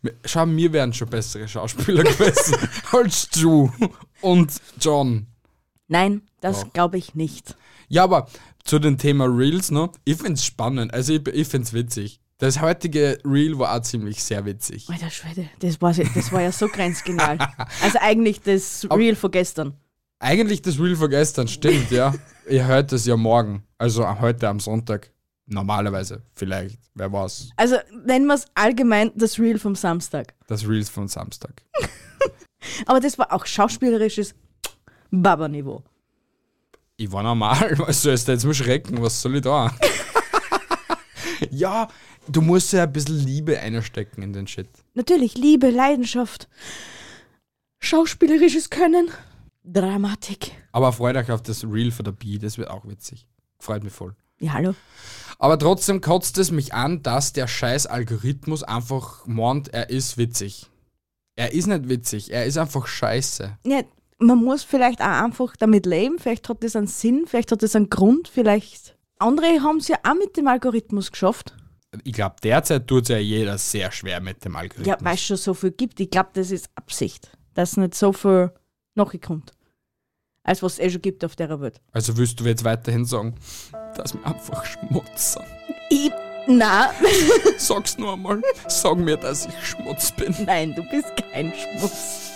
Wir- 0.03 0.15
Schau, 0.27 0.47
wir 0.49 0.73
wären 0.73 0.93
schon 0.93 1.09
bessere 1.09 1.47
Schauspieler 1.49 2.03
gewesen 2.05 2.57
als 2.91 3.29
du 3.31 3.73
und 4.21 4.53
John. 4.81 5.29
Nein, 5.89 6.23
das 6.41 6.67
glaube 6.73 6.99
ich 6.99 7.15
nicht. 7.15 7.57
Ja, 7.89 8.03
aber 8.05 8.27
zu 8.65 8.79
dem 8.79 8.99
Thema 8.99 9.25
Reels 9.27 9.71
noch, 9.71 9.93
ich 10.05 10.17
find's 10.19 10.45
spannend, 10.45 10.93
also 10.95 11.13
ich, 11.15 11.27
ich 11.29 11.49
find's 11.49 11.73
witzig. 11.73 12.21
Das 12.39 12.61
heutige 12.61 13.19
Reel 13.25 13.57
war 13.59 13.77
auch 13.77 13.83
ziemlich 13.83 14.23
sehr 14.23 14.45
witzig. 14.45 14.89
Alter 14.89 15.11
Schwede, 15.11 15.49
das 15.61 15.81
war, 15.81 15.93
ja- 15.93 16.09
das 16.15 16.33
war 16.33 16.43
ja 16.43 16.51
so 16.53 16.67
grenzgenial. 16.69 17.39
Also 17.83 17.99
eigentlich 18.01 18.41
das 18.41 18.87
Reel 18.91 19.15
von 19.15 19.31
gestern. 19.31 19.75
Eigentlich 20.19 20.63
das 20.63 20.79
Reel 20.81 20.97
von 20.97 21.11
gestern, 21.11 21.47
stimmt, 21.49 21.91
ja. 21.91 22.15
Ihr 22.51 22.67
hört 22.67 22.93
es 22.93 23.07
ja 23.07 23.17
morgen, 23.17 23.65
also 23.79 24.21
heute 24.21 24.49
am 24.49 24.59
Sonntag. 24.61 25.11
Normalerweise, 25.47 26.23
vielleicht, 26.35 26.79
wer 26.95 27.13
weiß. 27.13 27.51
Also 27.57 27.77
nennen 28.07 28.27
wir 28.27 28.35
es 28.35 28.47
allgemein 28.55 29.11
das 29.17 29.39
Reel 29.39 29.59
vom 29.59 29.75
Samstag. 29.75 30.35
Das 30.47 30.67
Reels 30.67 30.89
von 30.89 31.09
Samstag. 31.09 31.63
Aber 32.87 33.01
das 33.01 33.19
war 33.19 33.33
auch 33.33 33.45
schauspielerisches 33.45 34.35
Baba-Niveau. 35.11 35.83
Ich 36.97 37.11
war 37.11 37.23
normal, 37.23 37.75
was 37.79 38.03
soll 38.03 38.15
ich 38.15 38.27
jetzt 38.27 38.45
mal 38.45 38.55
schrecken? 38.55 39.03
Was 39.03 39.21
soll 39.21 39.37
ich 39.37 39.43
da? 39.43 39.75
ja, 41.51 41.89
du 42.29 42.41
musst 42.41 42.73
ja 42.73 42.85
ein 42.85 42.93
bisschen 42.93 43.19
Liebe 43.19 43.59
einstecken 43.59 44.23
in 44.23 44.33
den 44.33 44.47
Shit. 44.47 44.69
Natürlich 44.95 45.37
Liebe, 45.37 45.71
Leidenschaft, 45.71 46.49
schauspielerisches 47.81 48.71
Können, 48.71 49.11
Dramatik. 49.65 50.53
Aber 50.73 50.93
freut 50.93 51.17
euch 51.17 51.31
auf 51.31 51.43
das 51.43 51.65
Reel 51.65 51.91
von 51.91 52.05
der 52.05 52.13
Bee, 52.13 52.39
das 52.39 52.59
wird 52.59 52.69
auch 52.69 52.87
witzig. 52.87 53.27
Freut 53.59 53.85
mich 53.85 53.93
voll. 53.93 54.15
Ja, 54.41 54.55
hallo. 54.55 54.75
Aber 55.39 55.59
trotzdem 55.59 56.01
kotzt 56.01 56.39
es 56.39 56.51
mich 56.51 56.75
an, 56.75 57.03
dass 57.03 57.33
der 57.33 57.47
scheiß 57.47 57.87
Algorithmus 57.87 58.63
einfach 58.63 59.27
meint, 59.27 59.69
er 59.69 59.91
ist 59.91 60.19
witzig. 60.19 60.69
Er 61.37 61.53
ist 61.53 61.67
nicht 61.67 61.89
witzig, 61.89 62.33
er 62.33 62.45
ist 62.45 62.59
einfach 62.59 62.87
scheiße. 62.87 63.57
Ja, 63.65 63.83
man 64.23 64.43
muss 64.43 64.63
vielleicht 64.63 65.01
auch 65.01 65.07
einfach 65.25 65.57
damit 65.57 65.87
leben. 65.87 66.19
Vielleicht 66.19 66.49
hat 66.49 66.63
das 66.63 66.77
einen 66.77 66.87
Sinn, 66.87 67.25
vielleicht 67.27 67.53
hat 67.53 67.63
das 67.63 67.77
einen 67.77 67.91
Grund, 67.91 68.29
vielleicht. 68.29 68.97
Andere 69.19 69.63
haben 69.63 69.79
es 69.79 69.89
ja 69.89 69.97
auch 70.05 70.15
mit 70.15 70.37
dem 70.37 70.49
Algorithmus 70.49 71.11
geschafft. 71.11 71.55
Ich 72.05 72.15
glaube, 72.15 72.37
derzeit 72.43 72.87
tut 72.87 73.05
es 73.05 73.09
ja 73.11 73.19
jeder 73.19 73.59
sehr 73.59 73.93
schwer 73.93 74.21
mit 74.21 74.45
dem 74.45 74.57
Algorithmus. 74.57 74.87
Ja, 74.87 74.97
weil 75.01 75.15
es 75.15 75.23
schon 75.23 75.37
so 75.37 75.53
viel 75.55 75.73
gibt. 75.73 76.01
Ich 76.01 76.11
glaube, 76.11 76.31
das 76.33 76.51
ist 76.51 76.71
Absicht, 76.75 77.31
dass 77.55 77.77
nicht 77.77 77.95
so 77.95 78.13
viel 78.13 78.51
nachkommt, 78.95 79.53
als 80.43 80.63
was 80.63 80.75
es 80.75 80.79
eh 80.79 80.91
schon 80.91 81.03
gibt 81.03 81.25
auf 81.25 81.37
der 81.37 81.61
Welt. 81.61 81.81
Also 81.93 82.17
willst 82.17 82.41
du 82.41 82.45
jetzt 82.45 82.65
weiterhin 82.65 83.05
sagen, 83.05 83.35
dass 83.95 84.15
wir 84.15 84.27
einfach 84.27 84.65
Schmutz 84.65 85.35
sind? 85.35 85.45
Ich, 85.91 86.11
na, 86.47 86.91
Sag's 87.59 87.99
nur 87.99 88.15
einmal. 88.15 88.41
Sag 88.69 88.97
mir, 88.97 89.19
dass 89.19 89.47
ich 89.47 89.67
Schmutz 89.67 90.13
bin. 90.13 90.35
nein, 90.47 90.75
du 90.75 90.83
bist 90.91 91.13
kein 91.31 91.53
Schmutz. 91.53 92.32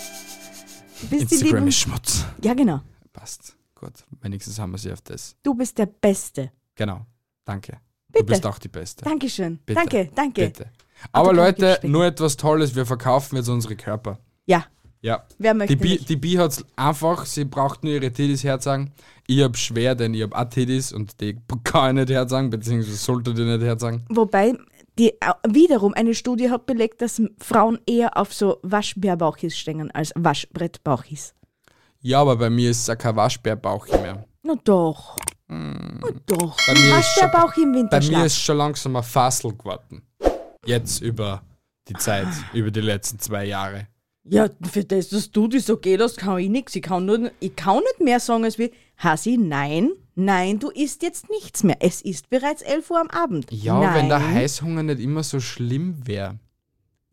Bist 1.10 1.30
die 1.30 1.34
Instagram 1.36 1.68
ist 1.68 1.78
Schmutz. 1.78 2.24
Ja, 2.42 2.54
genau. 2.54 2.80
Passt. 3.12 3.56
Gut. 3.74 3.92
Wenigstens 4.22 4.58
haben 4.58 4.72
wir 4.72 4.78
sie 4.78 4.92
auf 4.92 5.00
das. 5.02 5.36
Du 5.42 5.54
bist 5.54 5.76
der 5.78 5.86
Beste. 5.86 6.50
Genau. 6.74 7.04
Danke. 7.44 7.78
Bitte. 8.08 8.24
Du 8.24 8.32
bist 8.32 8.46
auch 8.46 8.58
die 8.58 8.68
Beste. 8.68 9.04
Dankeschön. 9.04 9.58
Bitte. 9.66 9.80
Danke, 9.80 10.10
danke. 10.14 10.46
Bitte. 10.46 10.70
Aber 11.12 11.32
Leute, 11.34 11.78
nur 11.82 12.06
etwas 12.06 12.36
Tolles. 12.36 12.74
Wir 12.74 12.86
verkaufen 12.86 13.36
jetzt 13.36 13.48
unsere 13.48 13.76
Körper. 13.76 14.18
Ja, 14.46 14.64
Ja. 15.02 15.24
wer 15.38 15.52
möchte 15.52 15.76
Die 15.76 15.82
Bi, 15.82 15.88
nicht? 15.90 16.08
die 16.08 16.16
Bi 16.16 16.32
hat 16.36 16.64
einfach, 16.76 17.26
sie 17.26 17.44
braucht 17.44 17.84
nur 17.84 17.92
ihre 17.92 18.10
Titties 18.10 18.42
herzagen. 18.44 18.92
Ich 19.26 19.42
hab 19.42 19.56
schwer, 19.58 19.94
denn 19.94 20.14
ich 20.14 20.22
hab 20.22 20.34
auch 20.34 20.48
Titties 20.48 20.92
und 20.92 21.20
die 21.20 21.38
kann 21.64 21.96
ich 21.98 22.04
nicht 22.06 22.14
herzagen, 22.14 22.48
beziehungsweise 22.48 22.96
sollte 22.96 23.34
die 23.34 23.44
nicht 23.44 23.60
herzagen. 23.62 24.04
Wobei 24.08 24.54
die 24.98 25.10
äh, 25.20 25.32
wiederum 25.48 25.94
eine 25.94 26.14
Studie 26.14 26.50
hat 26.50 26.66
belegt, 26.66 27.00
dass 27.02 27.20
Frauen 27.38 27.78
eher 27.86 28.16
auf 28.16 28.32
so 28.32 28.58
Waschbärbauchis 28.62 29.56
stehen 29.56 29.90
als 29.90 30.12
Waschbrettbauchis. 30.16 31.34
Ja, 32.00 32.20
aber 32.20 32.36
bei 32.36 32.50
mir 32.50 32.70
ist 32.70 32.88
es 32.88 32.98
kein 32.98 33.16
Waschbärbauch 33.16 33.86
mehr. 33.88 34.24
Na 34.42 34.54
doch. 34.64 35.16
Na 35.48 36.08
doch. 36.26 36.56
Bei 36.66 36.72
mir 36.74 36.98
ist 36.98 37.06
schon- 37.14 37.22
Waschbärbauch 37.24 37.56
im 37.56 37.72
Bei 37.72 37.78
Winterschlaf. 37.78 38.18
mir 38.20 38.26
ist 38.26 38.38
schon 38.38 38.56
langsam 38.58 38.96
ein 38.96 39.02
Fassel 39.02 39.54
geworden. 39.56 40.02
Jetzt 40.64 41.00
über 41.00 41.42
die 41.88 41.94
Zeit, 41.94 42.28
über 42.52 42.70
die 42.70 42.80
letzten 42.80 43.18
zwei 43.18 43.44
Jahre. 43.44 43.86
Ja, 44.28 44.48
für 44.70 44.84
das, 44.84 45.08
dass 45.10 45.30
du 45.30 45.46
dich 45.48 45.64
so 45.64 45.76
geht 45.76 46.00
hast, 46.00 46.18
kann 46.18 46.38
ich 46.38 46.48
nichts. 46.48 46.74
Ich 46.74 46.82
kann, 46.82 47.06
nur, 47.06 47.30
ich 47.40 47.54
kann 47.54 47.78
nicht 47.78 48.00
mehr 48.00 48.18
sagen 48.20 48.44
als 48.44 48.58
wie, 48.58 48.72
Hasi, 48.98 49.36
nein, 49.36 49.90
nein, 50.14 50.58
du 50.58 50.70
isst 50.70 51.02
jetzt 51.02 51.30
nichts 51.30 51.62
mehr. 51.62 51.76
Es 51.80 52.00
ist 52.02 52.28
bereits 52.30 52.62
11 52.62 52.90
Uhr 52.90 53.00
am 53.00 53.10
Abend. 53.10 53.46
Ja, 53.52 53.78
nein, 53.78 53.94
wenn 53.94 54.08
der 54.08 54.26
Heißhunger 54.26 54.82
nicht 54.82 55.00
immer 55.00 55.22
so 55.22 55.38
schlimm 55.40 55.96
wäre. 56.04 56.38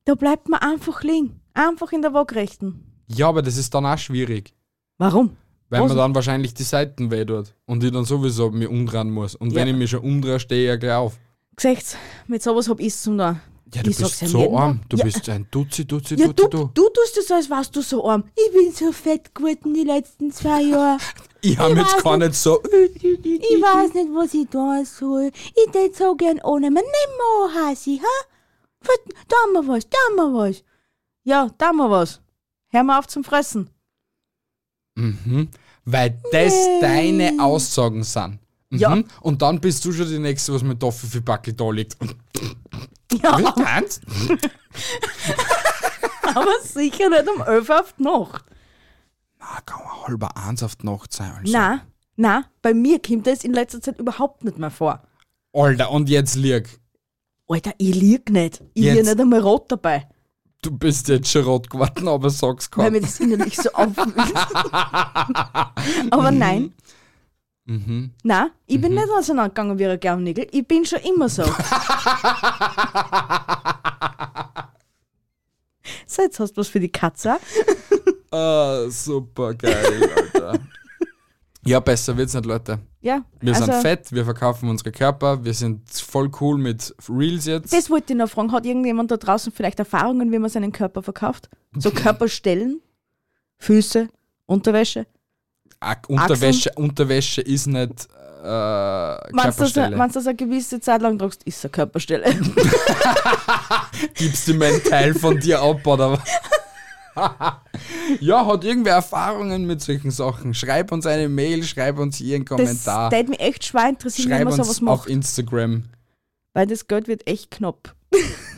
Da 0.06 0.15
bleibt 0.15 0.49
man 0.49 0.62
einfach 0.62 1.04
liegen. 1.04 1.39
Einfach 1.54 1.91
in 1.91 2.02
der 2.02 2.13
Waagrechten. 2.13 2.84
Ja, 3.08 3.30
aber 3.30 3.41
das 3.41 3.58
ist 3.58 3.73
dann 3.73 3.86
auch 3.86 3.97
schwierig. 3.97 4.54
Warum? 4.97 5.38
Weil 5.69 5.82
Was? 5.82 5.89
mir 5.91 5.97
dann 5.97 6.15
wahrscheinlich 6.15 6.54
die 6.54 6.63
Seiten 6.63 7.12
weh 7.12 7.26
tut 7.26 7.54
und 7.65 7.84
ich 7.84 7.91
dann 7.91 8.06
sowieso 8.06 8.49
mich 8.52 8.67
umdrehen 8.67 9.12
muss. 9.12 9.36
Und 9.36 9.54
wenn 9.54 9.67
Ja. 9.67 9.73
ich 9.73 9.80
mich 9.80 9.89
schon 9.91 9.99
umdrehe, 10.02 10.39
stehe 10.39 10.63
ich 10.63 10.67
ja 10.67 10.76
gleich 10.78 10.93
auf. 10.95 11.19
Gesagt, 11.56 11.97
mit 12.28 12.41
sowas 12.41 12.67
hab 12.69 12.80
ich's 12.80 13.04
zum 13.04 13.17
da. 13.17 13.39
Ja, 13.73 13.81
du 13.83 13.89
Ich 13.89 13.97
bist 13.97 14.19
so 14.27 14.55
arm. 14.57 14.81
Du 14.89 14.97
Ja. 14.97 15.03
bist 15.05 15.27
ein 15.29 15.47
Dutzi, 15.49 15.86
Dutzi, 15.86 16.15
Ja, 16.15 16.27
Dutzi, 16.27 16.49
du, 16.49 16.69
du. 16.73 16.89
tust 16.89 17.17
es 17.17 17.27
so, 17.27 17.33
als 17.33 17.49
warst 17.49 17.75
du 17.75 17.81
so 17.81 18.07
arm. 18.07 18.23
Ich 18.36 18.51
bin 18.53 18.71
so 18.73 18.91
fett 18.91 19.33
geworden 19.33 19.73
die 19.73 19.83
letzten 19.83 20.31
zwei 20.31 20.62
Jahre. 20.62 20.97
Ich 21.45 21.57
habe 21.57 21.75
jetzt 21.77 22.01
gar 22.01 22.15
nicht 22.17 22.36
so. 22.36 22.63
Ich 22.63 22.71
weiß 23.03 23.93
nicht, 23.95 24.07
was 24.15 24.33
ich 24.33 24.47
tun 24.47 24.86
soll. 24.86 25.29
Ich 25.57 25.71
tät 25.73 25.93
so 25.93 26.15
gern 26.15 26.39
ohne 26.41 26.71
mir. 26.71 26.79
Nimm 26.79 27.17
mal, 27.17 27.53
Hasi, 27.69 27.97
ha? 28.01 28.27
Da 29.27 29.36
haben 29.43 29.51
wir 29.67 29.73
was, 29.73 29.83
da 29.89 29.97
haben 30.07 30.15
wir 30.15 30.33
was. 30.39 30.63
Ja, 31.25 31.49
da 31.57 31.65
haben 31.67 31.77
wir 31.77 31.89
was. 31.89 32.21
Hör 32.69 32.83
mal 32.83 32.97
auf 32.97 33.07
zum 33.07 33.25
Fressen. 33.25 33.69
Mhm. 34.95 35.49
Weil 35.83 36.17
das 36.31 36.53
deine 36.79 37.33
Aussagen 37.41 38.03
sind. 38.03 38.39
Mhm. 38.69 38.79
Ja. 38.79 38.97
Und 39.19 39.41
dann 39.41 39.59
bist 39.59 39.83
du 39.83 39.91
schon 39.91 40.07
die 40.07 40.19
Nächste, 40.19 40.53
was 40.53 40.63
mit 40.63 40.79
Toffee 40.79 41.07
für 41.07 41.19
Backel 41.21 41.53
da 41.53 41.69
liegt. 41.71 41.97
Ja, 43.21 43.52
tanzt? 43.52 44.02
aber 46.36 46.52
sicher 46.63 47.10
nicht 47.10 47.28
um 47.30 47.41
11 47.41 47.69
Uhr 47.69 47.80
auf 47.80 47.93
die 47.97 48.04
Nacht. 48.04 48.45
Ah, 49.39 49.60
kann 49.65 49.82
man 49.86 50.08
halber 50.08 50.38
eins 50.38 50.63
auf 50.63 50.76
die 50.76 50.86
Nacht 50.86 51.12
sein. 51.13 51.32
Also. 51.41 51.52
Na, 51.52 51.82
na, 52.15 52.45
bei 52.62 52.73
mir 52.73 52.99
kommt 53.02 53.28
das 53.28 53.43
in 53.43 53.54
letzter 53.54 53.82
Zeit 53.82 53.99
überhaupt 53.99 54.43
nicht 54.43 54.58
mehr 54.58 54.71
vor. 54.71 55.04
Alter, 55.52 55.91
und 55.91 56.10
jetzt 56.10 56.36
lieg. 56.36 56.80
Alter, 57.47 57.73
ich 57.78 57.93
lieg 57.95 58.30
nicht. 58.30 58.62
Ich 58.73 58.84
lieg 58.86 58.95
Jetzt- 58.95 59.08
nicht 59.08 59.19
einmal 59.19 59.41
rot 59.41 59.71
dabei, 59.71 60.08
Du 60.62 60.71
bist 60.71 61.10
jetzt 61.10 61.30
schon 61.30 61.43
rot 61.43 61.69
geworden, 61.69 62.08
aber 62.08 62.30
sag's 62.30 62.69
weil 62.76 62.86
kaum. 62.86 62.93
mir 62.93 63.02
das 63.02 63.19
innerlich 63.19 63.58
so 63.58 63.69
aufwühlt. 63.73 64.15
aber 66.10 66.32
nein, 66.32 66.73
Mhm. 67.65 68.12
na, 68.23 68.52
ich 68.65 68.82
bin 68.82 68.93
nicht 68.93 69.10
auseinandergegangen 69.10 69.80
wie 69.80 69.86
ein 69.88 69.97
Gaumnigel. 69.99 70.47
Ich 70.52 70.67
bin 70.67 70.86
schon 70.86 70.99
immer 70.99 71.30
so. 71.30 71.43
so, 76.06 76.21
jetzt 76.21 76.39
hast 76.39 76.54
du 76.54 76.62
was 76.62 76.67
für 76.67 76.80
die 76.80 76.91
Katze. 76.91 77.38
Ah, 78.36 78.89
super 78.89 79.54
geil, 79.54 80.10
Alter. 80.15 80.60
ja, 81.63 81.80
besser 81.80 82.17
wird's 82.17 82.34
nicht, 82.34 82.47
Leute. 82.47 82.80
Ja, 82.99 83.23
Wir 83.39 83.54
also, 83.54 83.65
sind 83.65 83.82
fett, 83.84 84.12
wir 84.12 84.26
verkaufen 84.26 84.67
unsere 84.69 84.91
Körper, 84.91 85.45
wir 85.45 85.54
sind 85.54 85.88
voll 85.91 86.32
cool 86.41 86.58
mit 86.58 86.95
Reels 87.08 87.45
jetzt. 87.45 87.71
Das 87.71 87.91
wollte 87.91 88.13
ich 88.13 88.17
noch 88.17 88.28
fragen. 88.28 88.52
Hat 88.52 88.65
irgendjemand 88.65 89.12
da 89.12 89.17
draußen 89.17 89.54
vielleicht 89.54 89.78
Erfahrungen, 89.78 90.32
wie 90.32 90.39
man 90.39 90.49
seinen 90.49 90.71
Körper 90.71 91.04
verkauft? 91.04 91.47
So 91.78 91.91
Körperstellen, 91.95 92.82
Füße, 93.60 94.08
Unterwäsche? 94.47 95.06
Unterwäsche, 96.07 96.71
Unterwäsche 96.75 97.41
ist 97.41 97.67
nicht 97.67 98.07
äh, 98.43 98.45
Wenn 98.45 99.31
du 99.31 99.41
Körperstelle. 99.41 99.97
das, 99.97 100.13
das 100.13 100.27
eine 100.27 100.35
gewisse 100.35 100.79
Zeit 100.81 101.01
lang 101.01 101.17
tragst, 101.17 101.43
ist 101.43 101.57
es 101.57 101.65
eine 101.65 101.71
Körperstelle. 101.71 102.25
Gibst 104.15 104.47
du 104.47 104.53
mir 104.55 104.67
einen 104.67 104.83
Teil 104.83 105.13
von 105.13 105.39
dir 105.39 105.61
ab, 105.61 105.85
oder 105.87 106.11
was? 106.13 106.19
ja, 108.19 108.45
hat 108.45 108.63
irgendwer 108.63 108.93
Erfahrungen 108.95 109.65
mit 109.65 109.81
solchen 109.81 110.11
Sachen? 110.11 110.53
Schreib 110.53 110.91
uns 110.91 111.05
eine 111.05 111.29
Mail, 111.29 111.63
schreib 111.63 111.99
uns 111.99 112.17
hier 112.17 112.35
einen 112.35 112.45
Das 112.45 112.57
Kommentar. 112.57 113.11
würde 113.11 113.29
mich 113.29 113.39
echt 113.39 113.65
schwer 113.65 113.89
interessieren, 113.89 114.29
wenn 114.31 114.37
Schreib 114.37 114.45
man 114.49 114.59
uns 114.59 114.67
sowas 114.67 114.77
auf 114.77 114.99
macht. 114.99 115.09
Instagram. 115.09 115.83
Weil 116.53 116.67
das 116.67 116.87
Geld 116.87 117.07
wird 117.07 117.27
echt 117.27 117.51
knapp. 117.51 117.95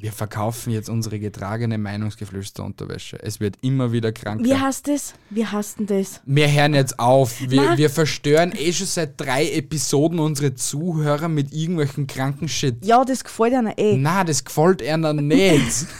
Wir 0.00 0.12
verkaufen 0.12 0.70
jetzt 0.72 0.88
unsere 0.88 1.18
getragene 1.18 1.76
Meinungsgeflüsterunterwäsche. 1.76 3.20
Es 3.20 3.40
wird 3.40 3.56
immer 3.62 3.90
wieder 3.90 4.12
kranker. 4.12 4.44
Wie 4.44 4.54
heißt 4.54 4.86
das? 4.86 5.14
Heißt 5.34 5.80
denn 5.80 5.86
das? 5.86 6.20
Wir 6.24 6.50
hören 6.50 6.74
jetzt 6.74 7.00
auf. 7.00 7.40
Wir, 7.40 7.62
Na. 7.62 7.76
wir 7.78 7.90
verstören 7.90 8.52
eh 8.56 8.72
schon 8.72 8.86
seit 8.86 9.20
drei 9.20 9.50
Episoden 9.50 10.20
unsere 10.20 10.54
Zuhörer 10.54 11.28
mit 11.28 11.52
irgendwelchen 11.52 12.06
kranken 12.06 12.48
Shit. 12.48 12.84
Ja, 12.84 13.04
das 13.04 13.24
gefällt 13.24 13.54
einer 13.54 13.76
eh. 13.76 13.96
Na, 13.96 14.22
das 14.22 14.44
gefällt 14.44 14.82
einer 14.82 15.12
nicht. 15.12 15.86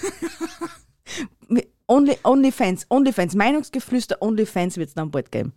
Only, 1.91 2.19
Onlyfans, 2.23 2.87
Onlyfans, 2.91 3.35
Meinungsgeflüster, 3.35 4.21
Onlyfans 4.21 4.77
wird 4.77 4.91
es 4.91 4.95
dann 4.95 5.11
bald 5.11 5.33
geben. 5.33 5.55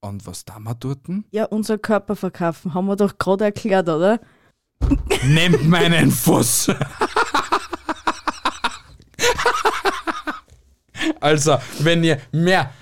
Und 0.00 0.26
was 0.26 0.44
da 0.46 0.58
mal 0.58 0.74
dort? 0.74 1.00
Ja, 1.30 1.44
unser 1.44 1.76
Körper 1.78 2.16
verkaufen, 2.16 2.72
haben 2.74 2.86
wir 2.86 2.96
doch 2.96 3.18
gerade 3.18 3.44
erklärt, 3.44 3.88
oder? 3.88 4.20
Nehmt 5.24 5.66
meinen 5.68 6.10
Fuß. 6.10 6.70
also, 11.20 11.58
wenn 11.80 12.04
ihr 12.04 12.20
mehr 12.32 12.72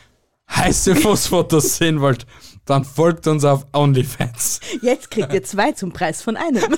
heiße 0.51 0.97
Fußfotos 0.97 1.77
sehen 1.77 2.01
wollt, 2.01 2.27
dann 2.65 2.85
folgt 2.85 3.27
uns 3.27 3.45
auf 3.45 3.67
OnlyFans. 3.73 4.61
Jetzt 4.83 5.11
kriegt 5.11 5.33
ihr 5.33 5.43
zwei 5.43 5.73
zum 5.73 5.93
Preis 5.93 6.23
von 6.23 6.37
einem. 6.37 6.77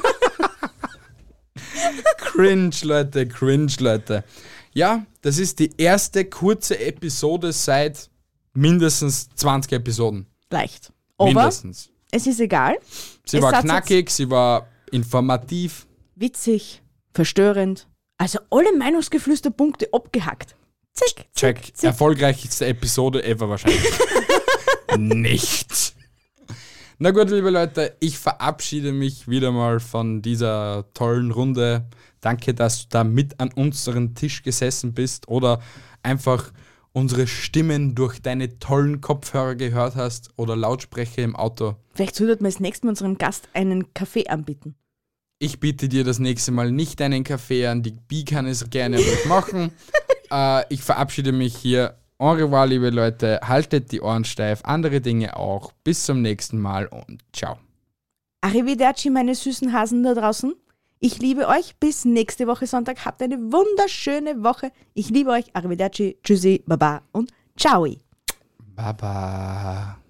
Cringe, 2.17 2.75
Leute, 2.83 3.29
cringe, 3.29 3.73
Leute. 3.79 4.25
Ja, 4.73 5.05
das 5.21 5.39
ist 5.39 5.59
die 5.59 5.71
erste 5.77 6.25
kurze 6.25 6.79
Episode 6.79 7.53
seit 7.53 8.09
mindestens 8.55 9.29
20 9.35 9.73
Episoden. 9.73 10.27
Leicht. 10.51 10.93
Aber 11.19 11.29
mindestens. 11.29 11.91
es 12.11 12.27
ist 12.27 12.41
egal. 12.41 12.79
Sie 13.27 13.37
es 13.37 13.43
war 13.43 13.61
knackig, 13.61 14.11
sie 14.11 14.31
war 14.31 14.67
informativ. 14.93 15.87
Witzig, 16.15 16.83
verstörend. 17.13 17.89
Also 18.19 18.39
alle 18.51 18.77
Meinungsgeflüsterpunkte 18.77 19.89
abgehackt. 19.93 20.55
Zick, 20.95 21.27
Check. 21.35 21.65
zick, 21.65 21.77
zick. 21.77 21.85
Erfolgreichste 21.89 22.67
Episode 22.67 23.25
ever 23.25 23.49
wahrscheinlich. 23.49 23.83
Nicht. 24.99 25.95
Na 26.99 27.11
gut, 27.11 27.31
liebe 27.31 27.51
Leute, 27.51 27.97
ich 27.99 28.19
verabschiede 28.19 28.93
mich 28.93 29.27
wieder 29.27 29.51
mal 29.51 29.81
von 29.81 30.23
dieser 30.23 30.87
tollen 30.95 31.33
Runde. 31.33 31.89
Danke, 32.21 32.55
dass 32.55 32.83
du 32.83 32.87
da 32.91 33.03
mit 33.03 33.41
an 33.41 33.51
unseren 33.53 34.15
Tisch 34.15 34.43
gesessen 34.43 34.93
bist 34.95 35.27
oder 35.27 35.61
einfach 36.05 36.53
unsere 36.93 37.27
Stimmen 37.27 37.95
durch 37.95 38.21
deine 38.21 38.59
tollen 38.59 39.01
Kopfhörer 39.01 39.55
gehört 39.57 39.97
hast 39.97 40.31
oder 40.37 40.55
Lautsprecher 40.55 41.23
im 41.23 41.35
Auto. 41.35 41.75
Vielleicht 41.95 42.15
sollten 42.15 42.45
wir 42.45 42.51
das 42.51 42.61
nächste 42.61 42.87
Mal 42.87 42.91
unserem 42.91 43.19
Gast 43.19 43.49
einen 43.55 43.93
Kaffee 43.95 44.29
anbieten. 44.29 44.77
Ich 45.43 45.59
biete 45.59 45.89
dir 45.89 46.05
das 46.05 46.21
nächste 46.21 46.53
Mal 46.53 46.71
nicht 46.71 47.03
einen 47.03 47.25
Kaffee 47.25 47.67
an. 47.67 47.83
Die 47.83 47.91
Bi 47.91 48.25
kann 48.25 48.47
es 48.47 48.71
gerne 48.71 49.01
machen. 49.27 49.73
äh, 50.31 50.63
ich 50.73 50.85
verabschiede 50.85 51.33
mich 51.33 51.57
hier. 51.57 51.97
Au 52.19 52.31
revoir, 52.31 52.65
liebe 52.69 52.91
Leute. 52.91 53.41
Haltet 53.43 53.91
die 53.91 54.01
Ohren 54.03 54.25
steif. 54.25 54.61
Andere 54.63 55.01
Dinge 55.01 55.37
auch. 55.37 55.73
Bis 55.83 56.07
zum 56.07 56.23
nächsten 56.23 56.61
Mal 56.61 56.87
und 56.87 57.23
ciao. 57.33 57.59
Arrivederci, 58.41 59.11
meine 59.11 59.35
süßen 59.35 59.73
Hasen 59.73 60.05
da 60.05 60.15
draußen. 60.15 60.55
Ich 61.01 61.19
liebe 61.19 61.49
euch. 61.49 61.75
Bis 61.81 62.05
nächste 62.05 62.47
Woche 62.47 62.69
Sonntag. 62.69 63.05
Habt 63.05 63.21
eine 63.21 63.37
wunderschöne 63.37 64.45
Woche. 64.45 64.71
Ich 64.95 65.11
liebe 65.11 65.31
euch. 65.31 65.47
Arrivederci, 65.55 66.19
tschüssi, 66.23 66.63
baba 66.69 67.03
und 67.11 67.33
ciao. 67.57 67.89
Baba. 68.77 70.02